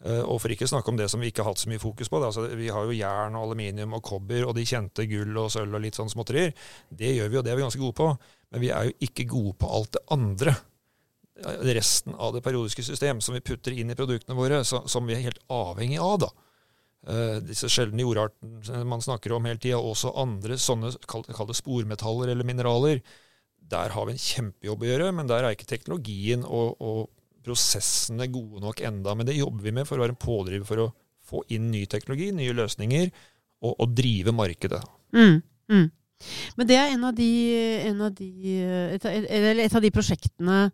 Uh, 0.00 0.22
og 0.24 0.38
for 0.40 0.52
ikke 0.52 0.64
å 0.64 0.72
snakke 0.72 0.92
om 0.92 0.96
det 0.96 1.10
som 1.12 1.20
vi 1.20 1.28
ikke 1.28 1.44
har 1.44 1.52
hatt 1.52 1.60
så 1.60 1.68
mye 1.70 1.82
fokus 1.82 2.08
på. 2.08 2.22
Altså, 2.24 2.46
vi 2.56 2.70
har 2.72 2.88
jo 2.88 2.96
jern 2.96 3.36
og 3.36 3.50
aluminium 3.50 3.98
og 3.98 4.04
kobber 4.06 4.46
og 4.48 4.54
de 4.56 4.64
kjente 4.68 5.04
gull 5.10 5.36
og 5.36 5.52
sølv 5.52 5.76
og 5.76 5.84
litt 5.84 5.98
sånn 5.98 6.12
småtterier. 6.12 6.54
Det 6.88 7.14
gjør 7.16 7.32
vi, 7.32 7.40
og 7.40 7.46
det 7.46 7.52
er 7.52 7.60
vi 7.60 7.66
ganske 7.66 7.82
gode 7.82 7.98
på. 8.00 8.10
Men 8.50 8.64
vi 8.64 8.72
er 8.74 8.88
jo 8.88 8.98
ikke 9.06 9.28
gode 9.30 9.56
på 9.60 9.72
alt 9.78 9.94
det 9.98 10.06
andre 10.16 10.56
resten 11.74 12.14
av 12.14 12.34
det 12.34 12.42
periodiske 12.44 12.82
system 12.84 13.20
som 13.20 13.34
vi 13.34 13.40
putter 13.40 13.72
inn 13.72 13.90
i 13.90 13.96
produktene 13.96 14.36
våre, 14.36 14.62
som 14.64 15.06
vi 15.06 15.16
er 15.16 15.24
helt 15.24 15.42
avhengig 15.48 16.00
av. 16.02 16.18
da. 16.26 16.30
Uh, 17.00 17.38
disse 17.40 17.68
sjeldne 17.72 18.04
jordartene 18.04 18.84
man 18.84 19.00
snakker 19.00 19.32
om 19.32 19.46
hele 19.48 19.60
tida, 19.60 19.78
også 19.80 20.12
andre 20.20 20.58
sånne 20.60 20.92
kall 21.08 21.48
det 21.48 21.56
spormetaller 21.56 22.28
eller 22.28 22.44
mineraler. 22.44 23.00
Der 23.70 23.94
har 23.94 24.06
vi 24.06 24.16
en 24.16 24.20
kjempejobb 24.20 24.84
å 24.84 24.90
gjøre, 24.90 25.12
men 25.16 25.30
der 25.30 25.46
er 25.46 25.56
ikke 25.56 25.70
teknologien 25.70 26.44
og, 26.44 26.76
og 26.80 27.08
prosessene 27.44 28.28
gode 28.32 28.62
nok 28.64 28.82
enda. 28.86 29.14
Men 29.16 29.28
det 29.28 29.38
jobber 29.38 29.66
vi 29.66 29.74
med 29.76 29.88
for 29.88 29.98
å 29.98 30.04
være 30.04 30.16
en 30.16 30.20
pådriver 30.20 30.68
for 30.68 30.84
å 30.84 30.90
få 31.30 31.44
inn 31.54 31.70
ny 31.70 31.84
teknologi, 31.90 32.30
nye 32.34 32.54
løsninger, 32.56 33.10
og, 33.60 33.74
og 33.74 33.96
drive 33.96 34.32
markedet. 34.34 34.80
Mm, 35.14 35.42
mm. 35.70 35.88
Men 36.56 36.68
det 36.68 36.76
er 36.76 36.94
en 36.94 37.04
av 37.08 37.12
de, 37.16 37.28
en 37.88 38.00
av 38.08 38.14
de 38.16 38.30
et, 38.96 39.04
et, 39.06 39.76
av 39.76 39.84
de 39.84 39.92
prosjektene 39.94 40.64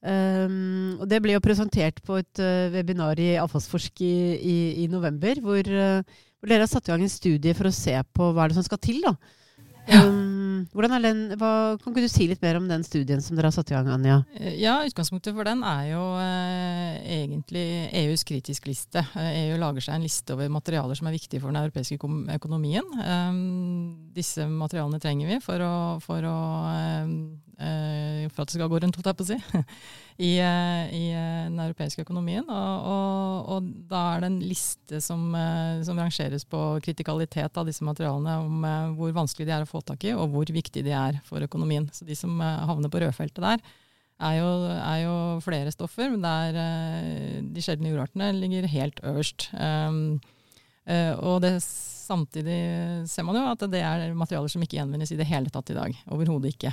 Um, 0.00 0.96
og 0.96 1.04
det 1.12 1.18
ble 1.20 1.34
jo 1.34 1.42
presentert 1.44 1.98
på 2.06 2.16
et 2.22 2.40
uh, 2.40 2.72
webinar 2.72 3.20
i 3.20 3.34
Avfallsforsk 3.36 4.00
i, 4.00 4.14
i, 4.40 4.54
i 4.80 4.86
november, 4.88 5.42
hvor, 5.44 5.60
uh, 5.60 6.00
hvor, 6.40 6.48
dere 6.48 6.64
har 6.64 6.70
satt 6.70 6.88
i 6.88 6.94
gang 6.94 7.04
en 7.04 7.12
studie 7.12 7.52
for 7.56 7.68
å 7.68 7.74
se 7.74 7.92
på 8.16 8.30
hva 8.32 8.46
er 8.46 8.52
det 8.52 8.56
som 8.56 8.64
skal 8.64 8.80
til. 8.80 9.02
da. 9.04 9.12
Ja. 9.90 10.02
Um, 10.06 10.66
den, 10.70 11.20
hva, 11.40 11.76
kan 11.80 11.92
ikke 11.92 12.04
du 12.04 12.10
si 12.12 12.28
litt 12.30 12.42
mer 12.44 12.58
om 12.60 12.68
den 12.70 12.84
studien 12.86 13.22
som 13.24 13.36
dere 13.36 13.50
har 13.50 13.56
satt 13.56 13.72
i 13.72 13.74
gang, 13.74 13.88
Anja? 13.90 14.20
Eh, 14.38 14.58
ja, 14.60 14.78
Utgangspunktet 14.86 15.34
for 15.34 15.48
den 15.48 15.64
er 15.66 15.88
jo 15.90 16.02
eh, 16.20 17.00
egentlig 17.20 17.66
EUs 18.02 18.24
kritisk 18.28 18.68
liste. 18.70 19.02
EU 19.16 19.58
lager 19.60 19.84
seg 19.84 19.98
en 19.98 20.06
liste 20.06 20.36
over 20.36 20.52
materialer 20.52 20.98
som 20.98 21.10
er 21.10 21.16
viktige 21.16 21.42
for 21.42 21.50
den 21.50 21.60
europeiske 21.62 21.98
økonomien. 22.36 22.86
Um, 23.00 24.10
disse 24.14 24.46
materialene 24.46 25.02
trenger 25.02 25.34
vi 25.34 25.40
for 25.44 25.64
å, 25.64 25.74
for 26.04 26.28
å 26.28 26.38
Eh, 26.70 27.06
for 27.60 28.42
at 28.42 28.50
det 28.50 28.56
skal 28.56 28.70
gå 28.70 28.78
rundt, 28.80 28.96
holdt 28.96 29.10
jeg 29.10 29.18
på 29.18 29.24
å 29.24 29.28
si, 29.28 29.36
i, 30.28 30.30
eh, 30.40 30.92
i, 30.96 31.02
eh, 31.12 31.44
den 31.48 31.60
europeiske 31.64 32.04
økonomien. 32.06 32.46
Og, 32.46 32.88
og, 32.94 33.50
og, 33.54 33.68
da 33.90 34.02
er 34.14 34.24
det 34.24 34.30
en 34.30 34.40
liste 34.44 35.02
som, 35.04 35.28
som, 35.86 36.00
rangeres 36.00 36.46
på 36.48 36.62
kritikalitet 36.84 37.60
av 37.60 37.68
disse 37.68 37.84
materialene, 37.86 38.38
om 38.46 38.96
hvor 38.98 39.14
vanskelig 39.16 39.48
de 39.48 39.54
er 39.58 39.66
å 39.66 39.70
få 39.70 39.84
tak 39.84 40.08
i, 40.08 40.16
og 40.16 40.32
hvor 40.34 40.50
viktig 40.56 40.84
de 40.86 40.96
er 40.96 41.20
for 41.28 41.44
økonomien. 41.44 41.88
Så 41.94 42.08
de 42.08 42.18
som 42.18 42.40
havner 42.40 42.92
på 42.92 43.02
rødfeltet 43.04 43.44
der, 43.44 43.64
er 44.20 44.34
jo, 44.36 44.50
er 44.76 44.98
jo 45.04 45.14
flere 45.44 45.72
stoffer, 45.72 46.10
men 46.12 46.24
der 46.24 47.40
de 47.40 47.64
sjeldne 47.64 47.94
jordartene 47.94 48.34
ligger 48.36 48.68
helt 48.68 49.00
øverst. 49.08 49.48
Um, 49.56 50.20
og 50.88 51.40
det 51.44 51.56
Samtidig 52.10 52.56
ser 53.06 53.22
man 53.22 53.36
jo 53.38 53.42
at 53.46 53.60
det 53.70 53.84
er 53.86 54.08
materialer 54.18 54.50
som 54.50 54.62
ikke 54.64 54.80
gjenvinnes 54.80 55.12
i 55.14 55.18
det 55.20 55.28
hele 55.30 55.46
tatt 55.54 55.68
i 55.70 55.76
dag. 55.76 55.92
Overhodet 56.10 56.56
ikke. 56.56 56.72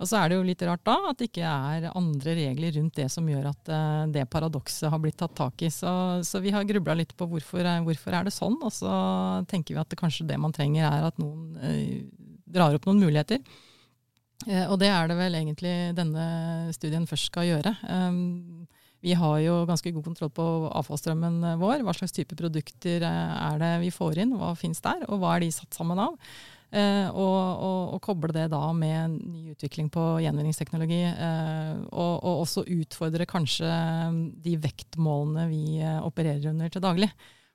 Og 0.00 0.08
så 0.08 0.16
er 0.16 0.30
det 0.30 0.38
jo 0.38 0.44
litt 0.48 0.62
rart 0.64 0.82
da 0.88 0.94
at 1.10 1.18
det 1.20 1.28
ikke 1.28 1.44
er 1.44 1.90
andre 1.92 2.34
regler 2.38 2.72
rundt 2.78 2.96
det 2.96 3.06
som 3.12 3.26
gjør 3.28 3.50
at 3.50 3.68
uh, 3.68 4.04
det 4.08 4.24
paradokset 4.32 4.88
har 4.92 5.00
blitt 5.02 5.18
tatt 5.20 5.34
tak 5.36 5.60
i. 5.66 5.68
Så, 5.72 5.90
så 6.24 6.40
vi 6.40 6.54
har 6.54 6.64
grubla 6.68 6.96
litt 6.96 7.12
på 7.18 7.28
hvorfor, 7.28 7.68
hvorfor, 7.84 8.16
er 8.16 8.24
det 8.24 8.32
sånn, 8.32 8.56
og 8.64 8.72
så 8.72 8.92
tenker 9.50 9.76
vi 9.76 9.82
at 9.82 9.92
det 9.92 10.00
kanskje 10.00 10.28
det 10.30 10.40
man 10.40 10.56
trenger 10.56 10.88
er 10.88 11.10
at 11.10 11.20
noen 11.20 11.52
uh, 11.60 12.32
drar 12.48 12.78
opp 12.78 12.88
noen 12.88 13.04
muligheter. 13.04 13.44
Uh, 14.46 14.70
og 14.70 14.78
det 14.80 14.88
er 14.88 15.12
det 15.12 15.18
vel 15.20 15.36
egentlig 15.42 15.74
denne 15.98 16.26
studien 16.76 17.04
først 17.10 17.28
skal 17.28 17.50
gjøre. 17.50 17.76
Um, 17.84 18.64
vi 19.00 19.16
har 19.16 19.38
jo 19.40 19.64
ganske 19.68 19.92
god 19.96 20.04
kontroll 20.04 20.32
på 20.36 20.46
avfallsstrømmen 20.82 21.42
eh, 21.52 21.58
vår. 21.60 21.84
Hva 21.86 21.96
slags 21.96 22.14
type 22.16 22.36
produkter 22.38 23.04
eh, 23.06 23.34
er 23.48 23.60
det 23.62 23.74
vi 23.86 23.92
får 23.94 24.20
inn, 24.24 24.36
hva 24.36 24.52
finnes 24.58 24.82
der, 24.84 25.06
og 25.08 25.22
hva 25.22 25.36
er 25.36 25.46
de 25.46 25.52
satt 25.56 25.76
sammen 25.76 26.00
av? 26.02 26.18
Eh, 26.70 27.08
og, 27.10 27.38
og, 27.66 27.78
og, 27.96 28.00
koble 28.04 28.30
det 28.30 28.44
da 28.52 28.60
med 28.76 29.16
ny 29.18 29.56
utvikling 29.56 29.88
på 29.90 30.04
gjenvinningsteknologi. 30.22 31.02
Eh, 31.10 31.72
og, 31.90 32.14
og, 32.20 32.44
også 32.44 32.66
utfordre 32.76 33.26
kanskje 33.30 33.70
de 34.44 34.54
vektmålene 34.62 35.48
vi 35.50 35.80
eh, 35.82 35.98
opererer 36.06 36.52
under 36.52 36.70
til 36.70 36.84
daglig. 36.84 37.10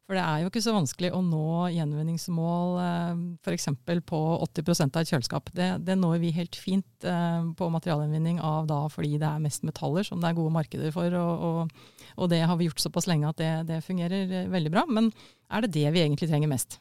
For 0.06 0.13
det 0.13 0.22
er 0.22 0.44
jo 0.44 0.50
ikke 0.52 0.62
så 0.62 0.74
vanskelig 0.76 1.10
å 1.18 1.20
nå 1.26 1.46
gjenvinningsmål 1.74 2.76
eh, 2.84 3.22
f.eks. 3.41 3.72
på 4.06 4.20
80% 4.46 4.94
av 4.94 5.02
et 5.02 5.12
kjøleskap. 5.12 5.50
Det, 5.58 5.70
det, 5.88 5.96
når 5.98 6.20
vi 6.22 6.34
helt 6.36 6.58
fint 6.62 7.08
eh, 7.10 7.48
på 7.58 7.70
materialgjenvinning 7.74 8.38
av 8.38 8.70
da 8.70 8.84
fordi 8.94 9.15
det 9.22 9.26
er 9.26 9.41
mest 9.41 9.65
metaller 9.65 10.06
som 10.06 10.22
det 10.22 10.30
er 10.30 10.38
gode 10.38 10.54
markeder 10.54 10.94
for. 10.94 11.10
Og, 11.10 11.46
og, 11.50 11.96
og 12.22 12.30
det 12.30 12.44
har 12.46 12.60
vi 12.60 12.70
gjort 12.70 12.86
såpass 12.86 13.10
lenge 13.10 13.32
at 13.32 13.41
det, 13.41 13.52
det, 13.72 13.82
fungerer 13.88 14.30
eh, 14.44 14.52
veldig 14.54 14.74
bra. 14.78 14.86
Men 14.86 15.10
er 15.50 15.65
det 15.65 15.74
det 15.80 15.96
vi 15.96 16.06
egentlig 16.06 16.30
trenger 16.30 16.54
mest? 16.54 16.80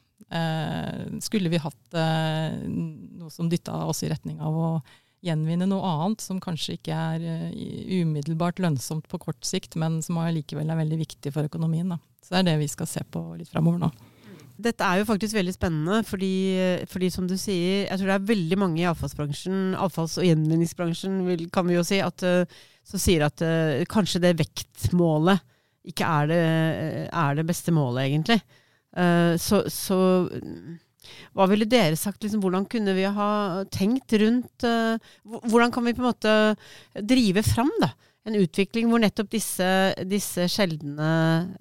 Skulle 1.23 1.51
vi 1.53 1.59
hatt 1.61 1.95
noe 1.95 3.29
som 3.31 3.49
dytta 3.51 3.75
oss 3.91 4.01
i 4.07 4.09
retning 4.09 4.39
av 4.43 4.57
å 4.57 4.69
gjenvinne 5.25 5.69
noe 5.71 5.85
annet 5.89 6.25
som 6.25 6.41
kanskje 6.43 6.79
ikke 6.79 6.95
er 6.95 7.23
uh, 7.25 7.53
umiddelbart 8.03 8.61
lønnsomt 8.63 9.07
på 9.11 9.21
kort 9.23 9.47
sikt, 9.47 9.79
men 9.81 10.01
som 10.05 10.21
allikevel 10.21 10.71
er 10.71 10.81
veldig 10.81 11.01
viktig 11.01 11.33
for 11.35 11.49
økonomien. 11.49 11.95
Da. 11.95 12.01
Så 12.25 12.35
det 12.35 12.43
er 12.43 12.51
det 12.51 12.59
vi 12.65 12.73
skal 12.73 12.91
se 12.91 13.05
på 13.09 13.23
litt 13.39 13.53
framover 13.53 13.87
nå. 13.87 13.93
Dette 14.65 14.87
er 14.87 15.01
jo 15.01 15.09
faktisk 15.09 15.35
veldig 15.35 15.53
spennende, 15.57 15.97
fordi, 16.07 16.35
fordi, 16.87 17.09
som 17.11 17.27
du 17.27 17.35
sier, 17.35 17.89
jeg 17.89 17.99
tror 17.99 18.13
det 18.13 18.19
er 18.21 18.29
veldig 18.29 18.59
mange 18.63 18.85
i 18.85 18.87
avfallsbransjen, 18.87 19.75
avfalls- 19.83 20.15
og 20.23 20.29
gjenvinningsbransjen 20.29 21.49
kan 21.55 21.67
vi 21.67 21.75
jo 21.75 21.83
si, 21.87 21.99
at, 22.05 22.23
uh, 22.23 22.69
som 22.87 23.03
sier 23.03 23.27
at 23.27 23.43
uh, 23.43 23.83
kanskje 23.91 24.23
det 24.23 24.37
vektmålet 24.39 25.43
ikke 25.91 26.07
er 26.07 26.31
det, 26.31 26.45
er 27.11 27.35
det 27.37 27.45
beste 27.45 27.75
målet, 27.77 28.07
egentlig. 28.07 28.39
så, 29.37 29.59
så 29.69 29.97
hva 31.37 31.47
ville 31.51 31.69
dere 31.69 31.99
sagt? 31.99 32.23
Liksom, 32.23 32.43
hvordan 32.45 32.67
kunne 32.71 32.95
vi 32.97 33.07
ha 33.17 33.29
tenkt 33.75 34.15
rundt 34.21 34.67
uh, 34.67 34.97
Hvordan 35.25 35.75
kan 35.75 35.87
vi 35.87 35.95
på 35.97 36.05
en 36.05 36.11
måte 36.11 36.35
drive 37.01 37.45
fram 37.47 37.73
da, 37.83 37.93
en 38.29 38.39
utvikling 38.41 38.91
hvor 38.91 39.03
nettopp 39.03 39.31
disse, 39.35 39.69
disse 40.09 40.49
sjeldne 40.53 41.13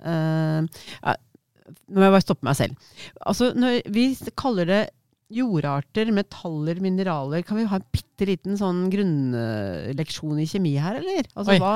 uh, 0.03 1.13
Nå 1.88 1.95
må 1.95 2.03
jeg 2.03 2.12
bare 2.12 2.23
stoppe 2.25 2.45
meg 2.45 2.58
selv. 2.60 2.89
Altså, 3.23 3.53
når 3.56 3.86
vi 3.93 4.10
kaller 4.38 4.67
det 4.67 4.82
jordarter, 5.34 6.12
metaller, 6.15 6.80
mineraler. 6.84 7.43
Kan 7.48 7.60
vi 7.60 7.65
ha 7.69 7.80
en 7.80 7.88
bitte 7.93 8.28
liten 8.30 8.58
sånn 8.60 8.86
grunnleksjon 8.93 10.39
i 10.43 10.48
kjemi 10.50 10.76
her, 10.82 11.00
eller? 11.02 11.28
Altså, 11.34 11.58
hva, 11.62 11.74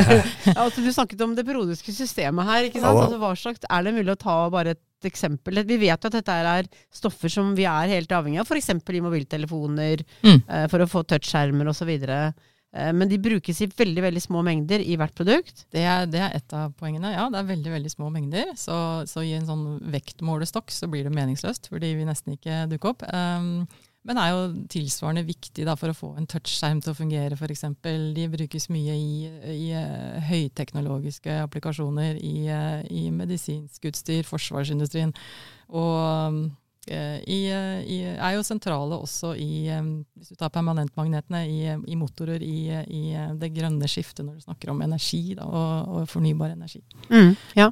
altså, 0.60 0.84
du 0.84 0.90
snakket 0.94 1.24
om 1.26 1.34
det 1.38 1.46
periodiske 1.48 1.94
systemet 1.96 2.48
her. 2.48 2.68
ikke 2.68 2.82
sant? 2.82 3.00
Altså, 3.06 3.20
hva 3.22 3.32
slags, 3.38 3.66
er 3.66 3.86
det 3.86 3.96
mulig 3.96 4.14
å 4.14 4.20
ta 4.20 4.36
bare 4.52 4.76
et 4.76 5.10
eksempel? 5.10 5.62
Vi 5.66 5.80
vet 5.80 5.96
jo 5.96 6.12
at 6.12 6.18
dette 6.18 6.38
er 6.52 6.70
stoffer 6.94 7.32
som 7.32 7.54
vi 7.56 7.66
er 7.68 7.94
helt 7.94 8.12
avhengig 8.14 8.42
av, 8.42 8.48
f.eks. 8.50 8.72
i 8.76 9.04
mobiltelefoner, 9.04 10.04
mm. 10.26 10.40
uh, 10.46 10.66
for 10.72 10.84
å 10.84 10.90
få 10.90 11.04
touchskjermer 11.08 11.72
osv. 11.72 11.92
Eh, 12.72 12.92
men 12.94 13.10
de 13.10 13.18
brukes 13.18 13.60
i 13.60 13.68
veldig 13.76 14.04
veldig 14.06 14.22
små 14.22 14.44
mengder 14.46 14.82
i 14.82 14.96
hvert 14.98 15.14
produkt. 15.16 15.66
Det 15.74 15.82
er, 15.82 16.06
det 16.10 16.22
er 16.22 16.38
et 16.38 16.56
av 16.56 16.72
poengene. 16.78 17.12
Ja, 17.16 17.26
det 17.32 17.40
er 17.40 17.50
veldig 17.50 17.74
veldig 17.76 17.92
små 17.92 18.10
mengder. 18.14 18.54
Så, 18.58 18.76
så 19.10 19.24
i 19.26 19.34
en 19.38 19.48
sånn 19.48 19.66
vektmålestokk 19.90 20.72
så 20.74 20.90
blir 20.90 21.06
det 21.06 21.14
meningsløst, 21.16 21.70
fordi 21.72 21.94
vi 21.98 22.08
nesten 22.08 22.36
ikke 22.36 22.64
dukker 22.70 22.94
opp. 22.94 23.06
Um, 23.10 23.66
men 24.08 24.16
er 24.16 24.30
jo 24.32 24.44
tilsvarende 24.72 25.26
viktig 25.28 25.66
da, 25.68 25.74
for 25.76 25.92
å 25.92 25.96
få 25.96 26.14
en 26.16 26.28
touchskjerm 26.30 26.78
til 26.80 26.94
å 26.94 26.96
fungere, 26.96 27.36
f.eks. 27.36 27.66
De 28.16 28.28
brukes 28.32 28.70
mye 28.72 28.94
i, 28.96 29.18
i 29.52 29.66
uh, 29.76 30.16
høyteknologiske 30.30 31.42
applikasjoner, 31.42 32.16
i, 32.16 32.48
uh, 32.48 32.80
i 32.88 33.10
medisinsk 33.12 33.90
utstyr, 33.90 34.24
forsvarsindustrien. 34.30 35.12
Og 35.68 36.00
Eh, 36.00 36.59
i, 36.88 37.40
eh, 37.52 37.82
i, 37.84 37.98
er 38.14 38.36
jo 38.36 38.44
sentrale 38.46 38.96
også 38.96 39.34
i 39.36 39.66
eh, 39.68 39.90
hvis 40.16 40.32
du 40.32 40.38
tar 40.40 40.52
permanentmagnetene, 40.54 41.42
i, 41.46 41.74
i 41.92 41.98
motorer 41.98 42.40
i, 42.42 43.12
det 43.40 43.52
grønne 43.54 43.90
skiftet 43.90 44.24
når 44.24 44.38
du 44.38 44.46
snakker 44.48 44.72
om 44.72 44.80
energi 44.86 45.36
da, 45.36 45.44
og, 45.44 45.92
og, 45.92 46.08
fornybar 46.10 46.54
energi. 46.56 46.82
Mm, 47.12 47.36
ja, 47.58 47.70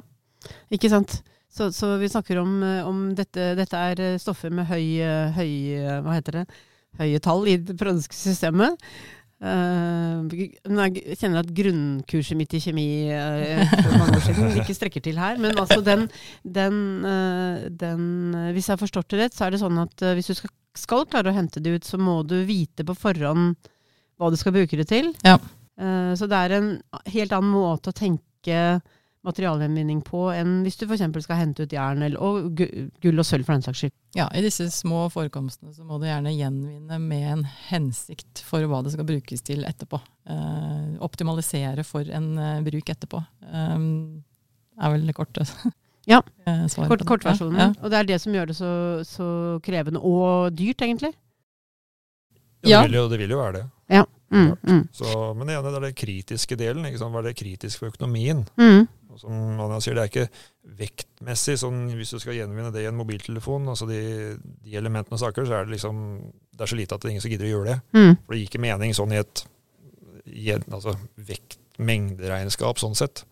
ikke 0.71 0.91
sant. 0.93 1.21
Så, 1.49 1.71
så 1.71 1.95
vi 1.97 2.09
snakker 2.09 2.37
om, 2.37 2.63
eh, 2.63 2.87
om 2.87 3.07
dette, 3.17 3.53
dette 3.57 3.77
er 3.91 4.01
eh, 4.05 4.17
stoffer 4.21 4.53
med 4.53 4.69
høy, 4.69 4.83
eh, 5.01 5.31
høy 5.33 5.53
eh, 5.79 5.95
Hva 6.05 6.17
heter 6.19 6.41
det? 6.41 6.45
Høye 6.99 7.21
tall 7.23 7.47
i 7.49 7.57
det 7.61 7.75
produktske 7.77 8.17
systemet. 8.17 8.77
Uh, 9.39 10.27
jeg 10.35 11.15
kjenner 11.15 11.39
at 11.39 11.51
grunnkurset 11.55 12.35
mitt 12.35 12.51
i 12.57 12.59
kjemi 12.59 12.87
uh, 13.07 13.61
for 13.71 13.93
mange 13.95 14.17
år 14.17 14.23
siden 14.25 14.57
ikke 14.59 14.75
strekker 14.75 15.03
til 15.05 15.19
her. 15.21 15.39
Men 15.39 15.55
altså 15.61 15.79
den, 15.85 16.09
den, 16.43 16.81
uh, 17.05 17.69
den 17.71 18.35
Hvis 18.55 18.67
jeg 18.67 18.75
har 18.75 18.81
forstått 18.81 19.13
det 19.13 19.21
rett, 19.21 19.37
så 19.37 19.47
er 19.47 19.55
det 19.55 19.61
sånn 19.63 19.79
at 19.79 20.03
hvis 20.17 20.31
du 20.31 20.35
skal, 20.41 20.51
skal, 20.75 21.07
klare 21.07 21.31
å 21.31 21.37
hente 21.37 21.63
det 21.63 21.77
ut, 21.77 21.87
så 21.87 22.01
må 22.01 22.19
du 22.27 22.41
vite 22.47 22.83
på 22.83 22.97
forhånd 22.99 23.55
hva 24.19 24.27
du 24.27 24.35
skal 24.35 24.51
bruke 24.57 24.75
det 24.75 24.89
til. 24.89 25.13
Ja. 25.23 25.37
så 25.79 26.27
det 26.27 26.35
er 26.35 26.53
en 26.57 26.71
helt 27.07 27.31
annen 27.31 27.53
måte 27.53 27.93
å 27.93 27.95
tenke 27.95 28.81
materialgjenvinning 29.27 29.99
på 30.07 30.29
enn 30.31 30.61
hvis 30.63 30.77
du 30.79 30.85
f.eks. 30.87 31.03
skal 31.25 31.39
hente 31.41 31.65
ut 31.65 31.73
jern 31.75 32.03
eller, 32.05 32.21
og 32.23 32.61
gull 33.03 33.19
og 33.19 33.27
sølv 33.27 33.47
for 33.47 33.57
den 33.57 33.65
saks 33.65 33.81
skyld. 33.83 33.93
Ja, 34.15 34.29
I 34.31 34.43
disse 34.45 34.69
små 34.71 35.07
forekomstene 35.11 35.73
så 35.75 35.83
må 35.87 35.99
du 35.99 36.07
gjerne 36.07 36.31
gjenvinne 36.31 36.99
med 37.03 37.25
en 37.33 37.43
hensikt 37.67 38.43
for 38.47 38.63
hva 38.69 38.79
det 38.85 38.93
skal 38.95 39.07
brukes 39.09 39.43
til 39.45 39.65
etterpå. 39.67 39.99
Eh, 40.31 40.93
optimalisere 41.03 41.83
for 41.87 42.07
en 42.07 42.31
eh, 42.39 42.61
bruk 42.65 42.93
etterpå. 42.95 43.19
Eh, 43.43 43.75
er 44.79 44.93
vel 44.95 45.09
det 45.09 45.17
korte 45.17 45.43
ja. 46.07 46.21
svaret. 46.71 46.87
Kort, 46.93 47.03
kortversjonen. 47.09 47.59
Ja. 47.59 47.73
Og 47.83 47.91
det 47.91 47.99
er 47.99 48.07
det 48.13 48.21
som 48.23 48.37
gjør 48.37 48.53
det 48.53 48.55
så, 48.59 48.71
så 49.07 49.27
krevende 49.65 49.99
og 49.99 50.55
dyrt, 50.55 50.85
egentlig. 50.85 51.11
Ja, 52.63 52.81
det 52.81 52.89
vil 52.89 53.01
jo, 53.01 53.03
det 53.11 53.19
vil 53.19 53.35
jo 53.35 53.41
være 53.41 53.57
det. 53.57 53.65
Ja. 53.99 54.05
Mm, 54.29 54.53
mm. 54.61 54.81
Så, 54.93 55.09
men 55.33 55.49
det 55.49 55.55
ene 55.57 55.71
er 55.73 55.83
den 55.89 55.95
kritiske 55.97 56.55
delen. 56.59 56.87
Ikke 56.87 57.01
sant? 57.01 57.11
Hva 57.11 57.23
er 57.23 57.31
det 57.31 57.39
kritisk 57.39 57.81
for 57.81 57.91
økonomien? 57.91 58.45
Mm 58.61 58.87
som 59.17 59.61
Anja 59.63 59.79
sier, 59.81 59.97
det 59.97 60.03
er 60.03 60.11
ikke 60.11 60.75
vektmessig 60.79 61.55
sånn 61.61 61.87
hvis 61.97 62.13
du 62.13 62.19
skal 62.21 62.37
gjenvinne 62.37 62.69
det 62.75 62.83
i 62.83 62.89
en 62.89 62.99
mobiltelefon. 62.99 63.71
altså 63.71 63.87
De, 63.89 64.01
de 64.37 64.75
elementene 64.77 65.17
og 65.17 65.23
saker, 65.23 65.47
så 65.47 65.57
er 65.57 65.65
det 65.65 65.77
liksom 65.77 66.03
det 66.59 66.65
er 66.65 66.71
så 66.73 66.75
lite 66.75 66.95
at 66.95 67.01
det 67.01 67.07
er 67.07 67.13
ingen 67.15 67.23
som 67.23 67.31
gidder 67.31 67.47
å 67.47 67.53
gjøre 67.53 67.71
det. 67.71 67.79
Mm. 67.95 68.13
For 68.19 68.33
det 68.33 68.39
gir 68.39 68.49
ikke 68.51 68.63
mening 68.65 68.95
sånn 68.97 69.15
i 69.15 69.19
et, 69.21 69.43
i 70.27 70.49
et 70.51 70.65
altså 70.67 70.93
vekt-mengderegnskap 71.29 72.81
sånn 72.81 72.97
sett. 72.99 73.23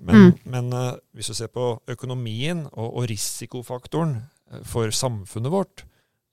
Men, 0.00 0.16
mm. 0.16 0.32
men 0.50 0.74
uh, 0.74 0.88
hvis 1.14 1.30
du 1.30 1.36
ser 1.38 1.52
på 1.54 1.72
økonomien 1.92 2.64
og, 2.72 2.88
og 2.88 3.06
risikofaktoren 3.10 4.16
eh, 4.50 4.64
for 4.66 4.90
samfunnet 4.96 5.52
vårt, 5.52 5.84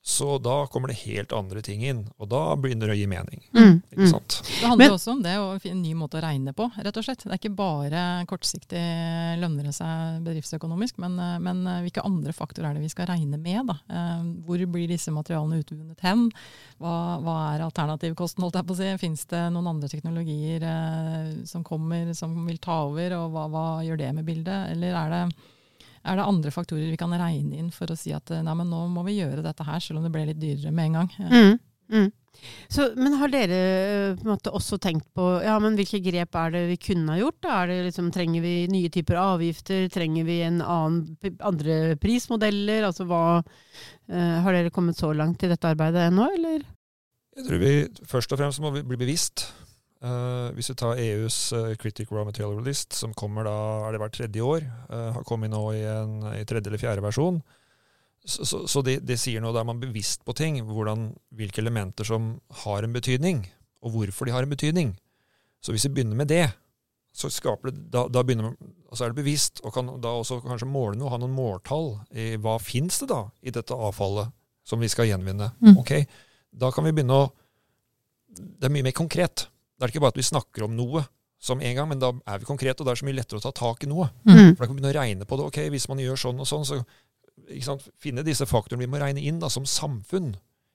så 0.08 0.38
da 0.38 0.68
kommer 0.68 0.88
det 0.88 0.94
helt 0.94 1.34
andre 1.36 1.60
ting 1.62 1.82
inn, 1.84 2.06
og 2.16 2.30
da 2.32 2.54
begynner 2.56 2.88
det 2.88 2.94
å 2.96 2.96
gi 2.96 3.08
mening. 3.12 3.42
Mm, 3.52 3.74
ikke 3.92 4.06
mm. 4.06 4.14
Det 4.24 4.62
handler 4.62 4.80
Men, 4.80 4.94
også 4.96 5.12
om 5.12 5.24
det 5.26 5.34
å 5.36 5.50
finne 5.60 5.76
en 5.76 5.82
ny 5.84 5.92
måte 6.00 6.16
å 6.16 6.22
regne 6.24 6.54
på, 6.56 6.70
rett 6.80 7.00
og 7.02 7.04
slett. 7.04 7.26
Det 7.26 7.34
er 7.36 7.42
ikke 7.42 7.58
bare 7.58 8.04
kortsiktig 8.30 8.84
lønner 9.42 9.68
det 9.68 9.74
seg 9.76 10.22
bedriftsøkonomisk, 10.24 11.02
men, 11.04 11.18
eh, 11.20 11.34
men, 11.44 11.60
eh, 11.68 11.82
hvilke 11.84 12.06
andre 12.08 12.32
faktorer 12.32 12.70
er 12.70 12.80
det 12.80 12.86
vi 12.86 12.94
skal 12.94 13.10
regne 13.12 13.36
med? 13.36 13.68
Da? 13.68 13.76
Eh, 13.92 14.24
hvor 14.48 14.64
blir 14.78 14.88
disse 14.88 15.12
materialene 15.12 15.60
utvunnet 15.60 16.08
hen? 16.08 16.24
Hva, 16.80 16.96
hva 17.28 17.36
er 17.50 17.66
alternativkosten, 17.68 18.48
holdt 18.48 18.62
jeg 18.62 18.70
på 18.72 18.78
å 18.78 18.80
si? 18.80 18.90
Fins 19.04 19.28
det 19.28 19.44
noen 19.52 19.74
andre 19.74 19.92
teknologier 19.92 20.64
eh, 20.72 21.36
som 21.52 21.68
kommer, 21.68 22.16
som 22.16 22.32
vil 22.48 22.64
ta 22.64 22.80
over, 22.88 23.20
og 23.20 23.36
hva, 23.36 23.50
hva 23.52 23.68
gjør 23.84 24.00
det 24.06 24.16
med 24.16 24.32
bildet? 24.32 24.72
Eller 24.72 24.96
er 25.04 25.18
det 25.18 25.24
er 26.04 26.20
det 26.20 26.28
andre 26.28 26.54
faktorer 26.54 26.92
vi 26.92 27.00
kan 27.00 27.14
regne 27.16 27.58
inn 27.62 27.72
for 27.74 27.90
å 27.92 27.98
si 27.98 28.14
at 28.16 28.32
nei, 28.36 28.56
men 28.60 28.70
nå 28.72 28.86
må 28.92 29.06
vi 29.08 29.20
gjøre 29.20 29.46
dette 29.46 29.66
her, 29.68 29.82
selv 29.84 30.02
om 30.02 30.08
det 30.08 30.14
ble 30.14 30.28
litt 30.30 30.42
dyrere 30.42 30.74
med 30.76 30.92
en 30.92 30.98
gang? 31.02 31.12
Mm, 31.32 31.60
mm. 31.94 32.08
Så, 32.70 32.92
men 33.00 33.16
har 33.18 33.32
dere 33.32 33.58
eh, 33.58 34.16
på 34.18 34.26
en 34.26 34.34
måte 34.34 34.52
også 34.54 34.78
tenkt 34.82 35.08
på 35.16 35.26
ja, 35.42 35.56
men 35.64 35.78
hvilke 35.80 36.02
grep 36.04 36.36
er 36.38 36.54
det 36.54 36.64
vi 36.72 36.80
kunne 36.90 37.16
ha 37.16 37.20
gjort? 37.22 37.48
Er 37.50 37.72
det 37.72 37.78
liksom, 37.88 38.10
trenger 38.14 38.44
vi 38.44 38.56
nye 38.72 38.92
typer 38.94 39.20
avgifter? 39.22 39.88
Trenger 39.94 40.28
vi 40.28 40.42
en 40.46 40.60
annen, 40.62 41.38
andre 41.48 41.96
prismodeller? 42.02 42.86
Altså, 42.90 43.08
hva, 43.10 43.40
uh, 43.42 44.36
har 44.46 44.58
dere 44.58 44.74
kommet 44.76 45.00
så 45.00 45.14
langt 45.16 45.44
i 45.44 45.52
dette 45.52 45.72
arbeidet 45.72 46.10
ennå, 46.10 46.28
eller? 46.38 46.68
Jeg 47.38 47.48
tror 47.48 47.64
vi 47.64 47.74
først 48.10 48.34
og 48.34 48.42
fremst 48.42 48.62
må 48.64 48.74
bli 48.76 49.00
bevisst 49.00 49.48
Uh, 49.98 50.54
hvis 50.54 50.70
du 50.70 50.76
tar 50.78 51.00
EUs 51.02 51.36
uh, 51.58 51.72
Critic 51.82 52.12
Raw 52.14 52.26
Material 52.28 52.60
List, 52.62 52.94
som 52.94 53.16
kommer 53.18 53.48
da 53.48 53.56
er 53.88 53.96
det 53.96 54.02
hvert 54.04 54.14
tredje 54.14 54.44
år, 54.46 54.68
uh, 54.92 55.14
har 55.16 55.26
kommet 55.26 55.50
nå 55.50 55.64
i 55.74 55.82
en 55.90 56.20
i 56.36 56.44
tredje 56.46 56.70
eller 56.70 56.82
fjerde 56.82 57.06
versjon, 57.06 57.40
så, 58.28 58.46
så, 58.46 58.62
så 58.70 58.84
det, 58.86 59.00
de 59.08 59.18
sier 59.18 59.42
noe, 59.42 59.56
da 59.56 59.64
er 59.64 59.70
man 59.70 59.82
bevisst 59.82 60.22
på 60.28 60.36
ting, 60.38 60.60
hvordan, 60.68 61.10
hvilke 61.40 61.64
elementer 61.64 62.06
som 62.06 62.36
har 62.66 62.86
en 62.86 62.94
betydning, 62.94 63.42
og 63.82 63.96
hvorfor 63.96 64.28
de 64.28 64.36
har 64.36 64.46
en 64.46 64.54
betydning. 64.54 64.94
Så 65.64 65.74
hvis 65.74 65.88
vi 65.88 65.96
begynner 65.96 66.20
med 66.20 66.30
det, 66.30 66.46
så 67.18 67.32
det, 67.64 67.74
da, 67.90 68.06
da 68.12 68.22
man, 68.36 68.54
altså 68.92 69.06
er 69.06 69.14
det 69.14 69.24
bevisst, 69.24 69.64
og 69.66 69.74
kan 69.74 69.90
da 70.04 70.14
også 70.20 70.42
kanskje 70.44 70.70
måle 70.70 71.00
noe, 71.00 71.10
ha 71.10 71.18
noen 71.18 71.34
måltall 71.34 71.96
i 72.14 72.36
hva 72.38 72.60
fins 72.62 73.00
det 73.02 73.10
da 73.10 73.24
i 73.42 73.54
dette 73.56 73.74
avfallet 73.74 74.30
som 74.68 74.84
vi 74.84 74.90
skal 74.92 75.10
gjenvinne. 75.10 75.50
Mm. 75.64 75.78
Ok, 75.82 75.94
Da 76.58 76.70
kan 76.72 76.86
vi 76.86 76.94
begynne 76.96 77.14
å 77.14 77.28
Det 78.38 78.68
er 78.68 78.70
mye 78.70 78.86
mer 78.86 78.94
konkret. 78.94 79.48
Da 79.78 79.86
er 79.86 79.90
det 79.90 79.96
ikke 79.96 80.06
bare 80.08 80.16
at 80.16 80.20
vi 80.20 80.26
snakker 80.26 80.66
om 80.66 80.76
noe 80.78 81.06
som 81.38 81.62
en 81.62 81.76
gang, 81.78 81.88
men 81.90 82.02
da 82.02 82.10
er 82.26 82.42
vi 82.42 82.50
konkrete, 82.50 82.82
og 82.82 82.88
det 82.88 82.96
er 82.96 83.02
så 83.02 83.06
mye 83.06 83.18
lettere 83.20 83.38
å 83.38 83.46
ta 83.46 83.54
tak 83.54 83.86
i 83.86 83.90
noe. 83.92 84.10
Mm. 84.26 84.56
For 84.56 84.64
da 84.64 84.66
kan 84.66 84.74
vi 84.74 84.80
begynne 84.80 84.94
å 84.94 84.98
regne 84.98 85.28
på 85.30 85.38
det. 85.38 85.46
Ok, 85.52 85.60
hvis 85.74 85.86
man 85.92 86.02
gjør 86.02 86.20
sånn 86.24 86.42
og 86.42 86.50
sånn, 86.50 86.66
så 86.66 86.82
sant, 87.64 87.86
finne 88.02 88.26
disse 88.26 88.48
faktorene 88.50 88.86
vi 88.86 88.92
må 88.92 89.02
regne 89.02 89.22
inn 89.22 89.40
da, 89.42 89.52
som 89.54 89.68
samfunn. 89.70 90.34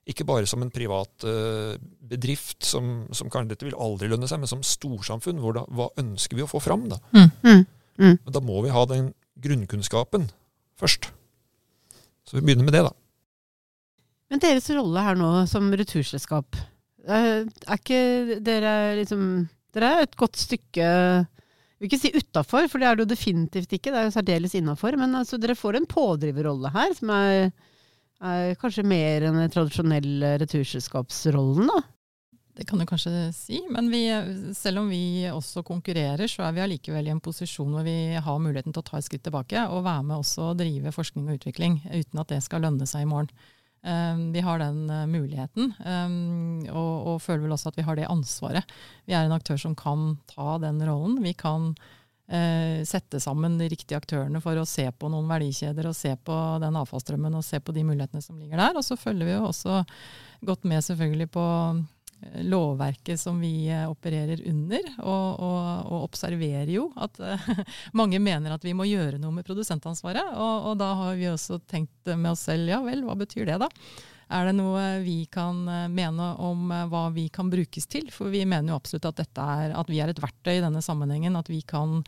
Ikke 0.08 0.26
bare 0.26 0.48
som 0.50 0.62
en 0.64 0.70
privat 0.74 1.26
uh, 1.26 1.74
bedrift 2.10 2.66
som, 2.66 3.04
som 3.14 3.30
kanskje 3.30 3.54
dette 3.54 3.66
vil 3.68 3.78
aldri 3.78 4.08
lønne 4.10 4.26
seg, 4.30 4.42
men 4.42 4.50
som 4.50 4.64
storsamfunn. 4.66 5.42
Da, 5.54 5.66
hva 5.70 5.90
ønsker 6.02 6.38
vi 6.38 6.46
å 6.46 6.50
få 6.50 6.62
fram? 6.62 6.88
Da 6.90 6.98
mm. 7.10 7.28
Mm. 7.42 7.66
mm. 7.98 8.16
Men 8.24 8.34
da 8.34 8.42
må 8.42 8.62
vi 8.64 8.74
ha 8.74 8.86
den 8.90 9.12
grunnkunnskapen 9.42 10.30
først. 10.78 11.10
Så 12.26 12.38
vi 12.38 12.42
begynner 12.42 12.66
med 12.66 12.74
det, 12.74 12.84
da. 12.86 12.94
Men 14.32 14.40
deres 14.42 14.70
rolle 14.72 15.02
her 15.04 15.18
nå 15.18 15.30
som 15.50 15.66
returselskap, 15.76 16.56
er 17.08 17.78
ikke 17.78 18.38
dere 18.44 18.74
liksom 19.00 19.48
Dere 19.72 19.88
er 19.88 20.02
et 20.04 20.16
godt 20.20 20.36
stykke 20.36 20.86
vil 21.82 21.88
ikke 21.90 21.98
si 21.98 22.12
utafor, 22.14 22.68
for 22.70 22.78
det 22.78 22.86
er 22.86 22.98
det 22.98 23.02
jo 23.02 23.10
definitivt 23.10 23.72
ikke. 23.74 23.90
Det 23.90 23.98
er 23.98 24.04
jo 24.06 24.14
særdeles 24.14 24.52
innafor. 24.54 24.94
Men 25.00 25.16
altså, 25.18 25.38
dere 25.40 25.58
får 25.58 25.80
en 25.80 25.88
pådriverrolle 25.90 26.70
her, 26.70 26.92
som 26.94 27.10
er, 27.10 27.48
er 28.22 28.52
kanskje 28.60 28.84
mer 28.86 29.26
enn 29.26 29.40
den 29.40 29.50
tradisjonelle 29.50 30.36
returselskapsrollen, 30.44 31.72
da? 31.72 31.80
Det 32.52 32.66
kan 32.68 32.78
du 32.78 32.84
kanskje 32.84 33.30
si, 33.32 33.62
men 33.72 33.86
vi, 33.88 34.02
selv 34.54 34.82
om 34.82 34.90
vi 34.92 35.24
også 35.32 35.62
konkurrerer, 35.64 36.28
så 36.28 36.44
er 36.44 36.52
vi 36.52 36.60
allikevel 36.60 37.08
i 37.08 37.14
en 37.14 37.22
posisjon 37.24 37.72
hvor 37.72 37.86
vi 37.86 38.12
har 38.12 38.42
muligheten 38.44 38.74
til 38.76 38.82
å 38.82 38.86
ta 38.90 38.98
et 39.00 39.06
skritt 39.06 39.24
tilbake 39.24 39.62
og 39.72 39.86
være 39.86 40.04
med 40.04 40.18
også 40.18 40.50
å 40.50 40.56
drive 40.58 40.92
forskning 40.92 41.30
og 41.30 41.40
utvikling, 41.40 41.78
uten 41.88 42.20
at 42.20 42.34
det 42.34 42.42
skal 42.44 42.60
lønne 42.66 42.86
seg 42.86 43.06
i 43.06 43.08
morgen. 43.08 43.32
Um, 43.82 44.32
vi 44.32 44.40
har 44.40 44.60
den 44.62 44.90
uh, 44.90 45.06
muligheten, 45.10 45.72
um, 45.86 46.60
og, 46.70 47.16
føler 47.22 47.42
vel 47.42 47.54
også 47.56 47.72
at 47.72 47.78
vi 47.80 47.82
har 47.82 47.98
det 47.98 48.06
ansvaret. 48.06 48.76
Vi 49.10 49.16
er 49.18 49.26
en 49.26 49.34
aktør 49.34 49.58
som 49.58 49.74
kan 49.74 50.20
ta 50.30 50.54
den 50.62 50.78
rollen. 50.86 51.16
Vi 51.24 51.32
kan 51.34 51.72
uh, 51.74 52.76
sette 52.86 53.18
sammen 53.20 53.58
de 53.58 53.66
riktige 53.72 53.98
aktørene 53.98 54.42
for 54.44 54.54
å 54.54 54.68
se 54.70 54.86
på 54.94 55.10
noen 55.10 55.26
verdikjeder 55.30 55.90
og 55.90 55.98
se 55.98 56.14
på 56.14 56.36
den 56.62 56.78
avfallsstrømmen 56.78 57.40
og 57.40 57.46
se 57.46 57.58
på 57.58 57.74
de 57.74 57.82
mulighetene 57.88 58.22
som 58.22 58.38
ligger 58.38 58.62
der. 58.62 58.78
Og 58.78 58.86
så 58.86 58.98
følger 59.00 59.26
vi 59.26 59.34
jo 59.34 59.48
også 59.48 59.82
godt 60.46 60.70
med 60.70 60.86
selvfølgelig 60.86 61.32
på 61.34 61.48
lovverket 62.42 63.20
som 63.20 63.40
vi 63.40 63.68
eh, 63.68 63.90
opererer 63.90 64.42
under, 64.48 64.86
og, 64.98 65.40
og, 65.42 65.90
og 65.92 66.06
observerer 66.06 66.70
jo 66.72 66.86
at 66.96 67.18
uh, 67.20 67.50
mange 67.98 68.20
mener 68.22 68.54
at 68.54 68.64
vi 68.64 68.74
må 68.76 68.86
gjøre 68.88 69.20
noe 69.20 69.34
med 69.34 69.46
produsentansvaret. 69.46 70.32
Og, 70.32 70.70
og, 70.70 70.78
da 70.80 70.92
har 70.98 71.18
vi 71.18 71.28
også 71.30 71.60
tenkt 71.68 72.12
med 72.14 72.32
oss 72.32 72.46
selv 72.48 72.70
ja 72.70 72.80
vel, 72.84 73.04
hva 73.06 73.16
betyr 73.18 73.48
det 73.50 73.60
da? 73.64 73.70
Er 74.32 74.48
det 74.48 74.56
noe 74.56 74.82
vi 75.04 75.22
kan 75.32 75.66
eh, 75.68 75.88
mene 75.92 76.32
om 76.40 76.72
hva 76.88 77.06
vi 77.12 77.26
kan 77.32 77.50
brukes 77.52 77.88
til? 77.90 78.08
For 78.14 78.32
vi 78.32 78.46
mener 78.48 78.72
jo 78.72 78.80
absolutt 78.80 79.10
at, 79.12 79.24
er, 79.36 79.74
at 79.76 79.92
vi 79.92 80.00
er 80.00 80.12
et 80.12 80.22
verktøy 80.22 80.56
i 80.56 80.64
denne 80.64 80.82
sammenhengen. 80.84 81.36
At 81.36 81.50
vi 81.52 81.60
kan 81.66 82.00